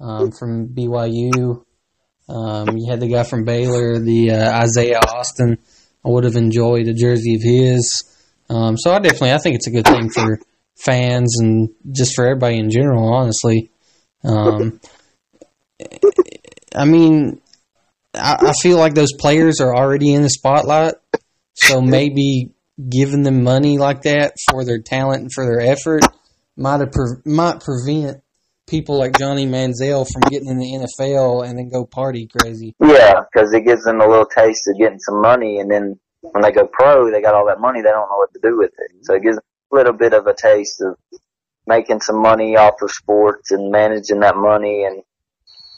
um, 0.00 0.32
from 0.32 0.68
BYU. 0.68 1.64
Um, 2.28 2.76
you 2.76 2.90
had 2.90 2.98
the 2.98 3.08
guy 3.08 3.22
from 3.22 3.44
Baylor, 3.44 4.00
the 4.00 4.32
uh, 4.32 4.62
Isaiah 4.62 4.98
Austin. 4.98 5.58
I 6.04 6.08
would 6.08 6.24
have 6.24 6.34
enjoyed 6.34 6.88
a 6.88 6.94
jersey 6.94 7.36
of 7.36 7.42
his. 7.42 8.02
Um, 8.50 8.76
so 8.76 8.92
I 8.92 8.98
definitely, 8.98 9.32
I 9.32 9.38
think 9.38 9.56
it's 9.56 9.68
a 9.68 9.72
good 9.72 9.86
thing 9.86 10.10
for 10.10 10.40
fans 10.74 11.38
and 11.40 11.70
just 11.92 12.16
for 12.16 12.24
everybody 12.26 12.58
in 12.58 12.70
general. 12.70 13.12
Honestly, 13.14 13.70
um, 14.24 14.80
I 16.74 16.84
mean, 16.84 17.40
I, 18.16 18.36
I 18.40 18.52
feel 18.62 18.78
like 18.78 18.94
those 18.94 19.12
players 19.12 19.60
are 19.60 19.74
already 19.74 20.12
in 20.12 20.22
the 20.22 20.30
spotlight, 20.30 20.94
so 21.54 21.80
maybe 21.80 22.50
giving 22.90 23.22
them 23.22 23.42
money 23.42 23.78
like 23.78 24.02
that 24.02 24.34
for 24.50 24.64
their 24.64 24.80
talent 24.80 25.22
and 25.22 25.32
for 25.32 25.46
their 25.46 25.60
effort 25.60 26.02
might 26.56 26.80
have 26.80 26.92
pre- 26.92 27.22
might 27.24 27.60
prevent 27.60 28.22
people 28.66 28.98
like 28.98 29.18
Johnny 29.18 29.46
Manziel 29.46 30.06
from 30.10 30.22
getting 30.22 30.48
in 30.48 30.58
the 30.58 30.86
NFL 30.86 31.48
and 31.48 31.58
then 31.58 31.68
go 31.68 31.84
party 31.84 32.26
crazy. 32.26 32.74
Yeah, 32.80 33.20
because 33.32 33.52
it 33.52 33.64
gives 33.64 33.84
them 33.84 34.00
a 34.00 34.08
little 34.08 34.26
taste 34.26 34.66
of 34.68 34.78
getting 34.78 34.98
some 34.98 35.20
money, 35.20 35.60
and 35.60 35.70
then 35.70 35.98
when 36.20 36.42
they 36.42 36.50
go 36.50 36.66
pro, 36.66 37.10
they 37.10 37.22
got 37.22 37.34
all 37.34 37.46
that 37.46 37.60
money, 37.60 37.80
they 37.80 37.90
don't 37.90 38.08
know 38.10 38.16
what 38.16 38.32
to 38.32 38.40
do 38.42 38.56
with 38.56 38.72
it. 38.78 38.90
So 39.02 39.14
it 39.14 39.22
gives 39.22 39.36
them 39.36 39.44
a 39.72 39.76
little 39.76 39.92
bit 39.92 40.12
of 40.12 40.26
a 40.26 40.34
taste 40.34 40.82
of 40.82 40.96
making 41.66 42.00
some 42.00 42.20
money 42.20 42.56
off 42.56 42.82
of 42.82 42.90
sports 42.90 43.50
and 43.50 43.70
managing 43.70 44.20
that 44.20 44.36
money, 44.36 44.84
and 44.84 45.02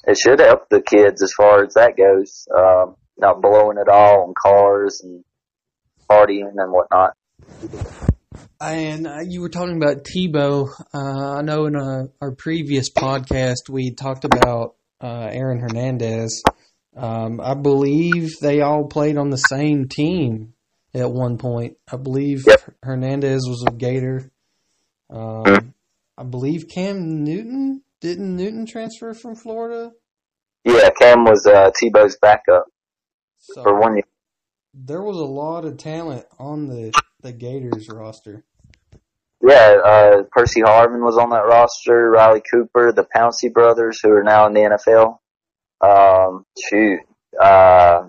it 0.06 0.16
should 0.18 0.40
help 0.40 0.68
the 0.70 0.80
kids 0.82 1.22
as 1.22 1.32
far 1.36 1.64
as 1.64 1.74
that 1.74 1.96
goes. 1.96 2.46
Um, 2.56 2.96
not 3.18 3.42
blowing 3.42 3.78
it 3.78 3.88
all 3.88 4.22
on 4.28 4.34
cars 4.40 5.00
and 5.02 5.24
partying 6.08 6.52
and 6.56 6.72
whatnot. 6.72 7.14
And 8.60 9.06
uh, 9.06 9.20
you 9.26 9.40
were 9.40 9.48
talking 9.48 9.76
about 9.76 10.04
Tebow. 10.04 10.68
Uh, 10.92 11.38
I 11.38 11.42
know 11.42 11.66
in 11.66 11.76
uh, 11.76 12.04
our 12.20 12.32
previous 12.32 12.90
podcast 12.90 13.68
we 13.68 13.92
talked 13.92 14.24
about 14.24 14.74
uh, 15.00 15.28
Aaron 15.30 15.60
Hernandez. 15.60 16.42
Um, 16.96 17.40
I 17.40 17.54
believe 17.54 18.38
they 18.40 18.60
all 18.60 18.86
played 18.86 19.16
on 19.16 19.30
the 19.30 19.36
same 19.36 19.88
team 19.88 20.54
at 20.94 21.10
one 21.10 21.38
point. 21.38 21.76
I 21.90 21.96
believe 21.96 22.44
Yep. 22.46 22.74
Hernandez 22.82 23.42
was 23.48 23.64
a 23.66 23.70
Gator. 23.72 24.30
Um, 25.10 25.74
I 26.16 26.24
believe 26.24 26.68
Cam 26.68 27.22
Newton 27.22 27.82
didn't 28.00 28.36
Newton 28.36 28.66
transfer 28.66 29.14
from 29.14 29.34
Florida. 29.34 29.92
Yeah, 30.64 30.90
Cam 31.00 31.24
was 31.24 31.46
uh, 31.46 31.70
Tebow's 31.80 32.16
backup 32.20 32.66
So 33.38 33.62
for 33.62 33.80
one 33.80 33.94
year. 33.96 34.04
there 34.74 35.02
was 35.02 35.16
a 35.16 35.24
lot 35.24 35.64
of 35.64 35.76
talent 35.78 36.26
on 36.38 36.68
the 36.68 36.92
the 37.22 37.32
Gators 37.32 37.88
roster. 37.88 38.44
Yeah, 39.42 39.78
uh, 39.84 40.22
Percy 40.32 40.62
Harvin 40.62 41.04
was 41.04 41.16
on 41.16 41.30
that 41.30 41.46
roster. 41.46 42.10
Riley 42.10 42.42
Cooper, 42.50 42.92
the 42.92 43.06
Pouncey 43.14 43.52
brothers, 43.52 44.00
who 44.02 44.10
are 44.10 44.24
now 44.24 44.46
in 44.46 44.52
the 44.54 44.60
NFL. 44.60 45.18
Um, 45.80 46.44
shoot, 46.68 47.00
uh, 47.40 48.08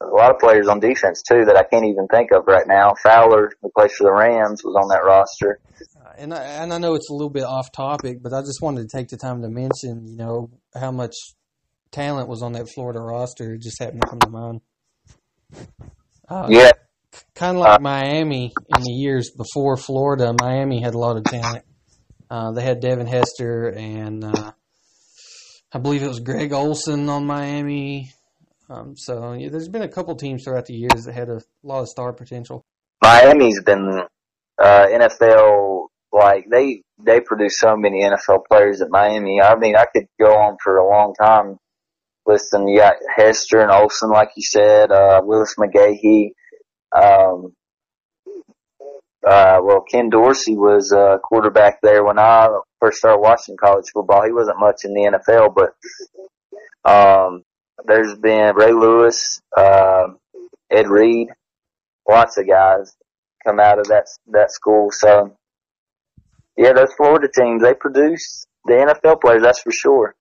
a 0.00 0.06
lot 0.06 0.30
of 0.32 0.38
players 0.40 0.68
on 0.68 0.80
defense 0.80 1.22
too 1.22 1.44
that 1.46 1.56
I 1.56 1.64
can't 1.64 1.86
even 1.86 2.08
think 2.08 2.32
of 2.32 2.46
right 2.46 2.66
now. 2.66 2.94
Fowler, 3.02 3.52
who 3.62 3.70
plays 3.76 3.92
for 3.94 4.04
the 4.04 4.12
Rams, 4.12 4.62
was 4.64 4.76
on 4.76 4.88
that 4.88 5.04
roster. 5.04 5.60
And 6.16 6.32
I, 6.32 6.42
and 6.42 6.72
I 6.72 6.78
know 6.78 6.94
it's 6.94 7.10
a 7.10 7.12
little 7.12 7.30
bit 7.30 7.44
off 7.44 7.70
topic, 7.72 8.22
but 8.22 8.32
I 8.32 8.40
just 8.40 8.60
wanted 8.62 8.88
to 8.88 8.96
take 8.96 9.08
the 9.08 9.16
time 9.16 9.42
to 9.42 9.48
mention, 9.48 10.06
you 10.06 10.16
know, 10.16 10.50
how 10.74 10.90
much 10.90 11.14
talent 11.90 12.28
was 12.28 12.42
on 12.42 12.52
that 12.52 12.68
Florida 12.74 13.00
roster. 13.00 13.54
It 13.54 13.62
just 13.62 13.80
happened 13.80 14.02
to 14.02 14.08
come 14.08 14.20
to 14.20 14.30
mind. 14.30 14.60
Uh, 16.28 16.46
Yeah, 16.50 16.72
kind 17.34 17.56
of 17.56 17.62
like 17.62 17.80
Miami 17.80 18.52
in 18.76 18.82
the 18.82 18.92
years 18.92 19.30
before 19.36 19.76
Florida. 19.76 20.34
Miami 20.40 20.80
had 20.80 20.94
a 20.94 20.98
lot 20.98 21.16
of 21.16 21.24
talent. 21.24 21.64
Uh, 22.30 22.52
they 22.52 22.62
had 22.62 22.80
Devin 22.80 23.06
Hester 23.06 23.72
and 23.74 24.22
uh, 24.24 24.52
I 25.72 25.78
believe 25.78 26.02
it 26.02 26.08
was 26.08 26.20
Greg 26.20 26.52
Olsen 26.52 27.08
on 27.08 27.26
Miami. 27.26 28.12
Um, 28.68 28.94
so 28.96 29.32
yeah, 29.32 29.48
there's 29.48 29.68
been 29.68 29.82
a 29.82 29.88
couple 29.88 30.14
teams 30.14 30.44
throughout 30.44 30.66
the 30.66 30.74
years 30.74 31.04
that 31.04 31.14
had 31.14 31.30
a 31.30 31.40
lot 31.62 31.80
of 31.80 31.88
star 31.88 32.12
potential. 32.12 32.66
Miami's 33.02 33.62
been 33.62 34.02
uh, 34.58 34.86
NFL 34.86 35.86
like 36.12 36.46
they 36.50 36.82
they 36.98 37.20
produce 37.20 37.58
so 37.58 37.76
many 37.76 38.02
NFL 38.02 38.46
players 38.50 38.80
at 38.80 38.90
Miami. 38.90 39.40
I 39.40 39.56
mean, 39.56 39.76
I 39.76 39.86
could 39.86 40.06
go 40.20 40.36
on 40.36 40.56
for 40.62 40.76
a 40.76 40.88
long 40.88 41.14
time 41.14 41.58
listing. 42.26 42.68
You 42.68 42.78
got 42.78 42.96
Hester 43.16 43.60
and 43.60 43.70
Olsen, 43.70 44.10
like 44.10 44.30
you 44.36 44.42
said, 44.42 44.90
uh, 44.90 45.20
Willis 45.24 45.54
McGahee. 45.58 46.30
Um, 46.92 47.52
uh, 49.26 49.60
well, 49.62 49.82
Ken 49.82 50.08
Dorsey 50.08 50.56
was 50.56 50.92
a 50.92 51.18
quarterback 51.22 51.80
there 51.82 52.04
when 52.04 52.18
I 52.18 52.48
first 52.80 52.98
started 52.98 53.20
watching 53.20 53.56
college 53.56 53.86
football. 53.92 54.24
He 54.24 54.32
wasn't 54.32 54.60
much 54.60 54.84
in 54.84 54.94
the 54.94 55.20
NFL, 55.28 55.54
but 55.54 56.90
um, 56.90 57.42
there's 57.84 58.14
been 58.14 58.54
Ray 58.54 58.72
Lewis, 58.72 59.40
uh, 59.56 60.08
Ed 60.70 60.88
Reed, 60.88 61.28
lots 62.08 62.38
of 62.38 62.46
guys 62.46 62.96
come 63.44 63.60
out 63.60 63.78
of 63.78 63.86
that 63.88 64.06
that 64.28 64.50
school. 64.50 64.90
So 64.90 65.36
yeah, 66.58 66.72
those 66.72 66.92
Florida 66.96 67.28
teams 67.32 67.62
they 67.62 67.72
produce 67.72 68.46
the 68.64 68.74
NFL 68.74 69.20
players. 69.20 69.42
That's 69.42 69.62
for 69.62 69.70
sure. 69.70 70.16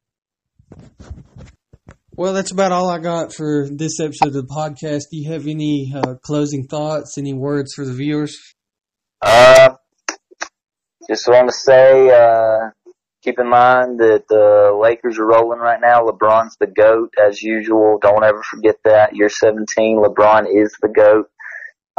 Well, 2.16 2.34
that's 2.34 2.52
about 2.52 2.72
all 2.72 2.90
I 2.90 3.00
got 3.00 3.34
for 3.34 3.68
this 3.70 4.00
episode 4.00 4.30
of 4.30 4.34
the 4.34 4.44
podcast. 4.44 5.04
Do 5.12 5.18
you 5.18 5.32
have 5.32 5.48
any 5.48 5.92
uh, 5.94 6.16
closing 6.16 6.68
thoughts, 6.68 7.18
any 7.18 7.34
words 7.34 7.74
for 7.76 7.86
the 7.86 7.94
viewers? 7.94 8.38
Uh, 9.22 9.76
just 11.10 11.28
want 11.28 11.50
to 11.50 11.56
say, 11.56 12.10
uh, 12.10 12.70
keep 13.24 13.40
in 13.40 13.50
mind 13.50 14.00
that 14.00 14.26
the 14.30 14.78
Lakers 14.80 15.18
are 15.18 15.28
rolling 15.28 15.60
right 15.60 15.80
now. 15.82 16.02
LeBron's 16.06 16.56
the 16.60 16.68
GOAT 16.68 17.14
as 17.24 17.42
usual. 17.42 17.98
Don't 18.02 18.24
ever 18.24 18.42
forget 18.44 18.76
that. 18.84 19.16
Year 19.16 19.30
17, 19.30 19.98
LeBron 19.98 20.46
is 20.48 20.76
the 20.82 20.90
GOAT. 20.90 21.30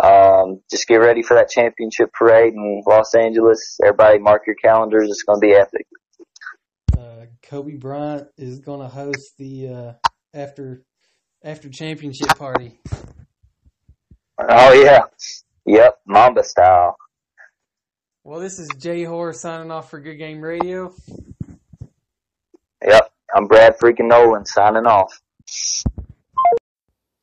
Um, 0.03 0.61
just 0.71 0.87
get 0.87 0.97
ready 0.97 1.23
for 1.23 1.35
that 1.35 1.51
championship 1.51 2.13
parade 2.13 2.55
in 2.55 2.83
Los 2.87 3.15
Angeles. 3.15 3.79
Everybody 3.83 4.19
mark 4.19 4.43
your 4.47 4.57
calendars. 4.57 5.09
It's 5.11 5.25
going 5.25 5.41
to 5.41 5.47
be 5.47 5.55
epic. 5.55 5.87
Uh, 6.97 7.27
Kobe 7.43 7.77
Bryant 7.77 8.29
is 8.37 8.61
going 8.61 8.81
to 8.81 8.89
host 8.89 9.37
the 9.39 9.69
uh, 9.69 9.93
after 10.33 10.83
after 11.43 11.69
championship 11.69 12.39
party. 12.39 12.79
Oh 14.39 14.73
yeah. 14.73 15.01
Yep. 15.67 15.99
Mamba 16.07 16.45
style. 16.45 16.97
Well, 18.23 18.41
this 18.41 18.59
is 18.59 18.69
Jay 18.79 19.05
Hoare 19.05 19.33
signing 19.33 19.71
off 19.71 19.91
for 19.91 20.01
Good 20.01 20.17
Game 20.17 20.41
Radio. 20.41 20.95
Yep. 22.87 23.11
I'm 23.35 23.47
Brad 23.47 23.79
freaking 23.79 24.09
Nolan 24.09 24.47
signing 24.47 24.87
off. 24.87 25.21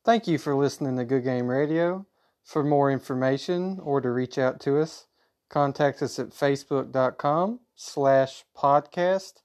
Thank 0.04 0.28
you 0.28 0.38
for 0.38 0.56
listening 0.56 0.98
to 0.98 1.06
Good 1.06 1.24
Game 1.24 1.48
Radio. 1.48 2.06
For 2.46 2.64
more 2.64 2.92
information 2.92 3.80
or 3.82 4.00
to 4.02 4.12
reach 4.12 4.38
out 4.38 4.60
to 4.62 4.80
us, 4.80 5.08
contact 5.50 6.02
us 6.04 6.20
at 6.20 6.30
facebook.com 6.30 7.60
slash 7.76 8.46
podcast 8.56 9.42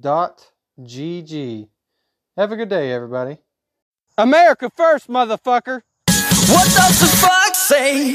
dot 0.00 0.52
gg. 0.80 1.68
Have 2.36 2.52
a 2.52 2.56
good 2.56 2.68
day, 2.68 2.92
everybody. 2.92 3.38
America 4.16 4.70
first, 4.70 5.08
motherfucker! 5.08 5.82
What 6.06 6.64
does 6.72 7.00
the 7.00 7.08
fuck 7.20 7.54
say? 7.56 8.14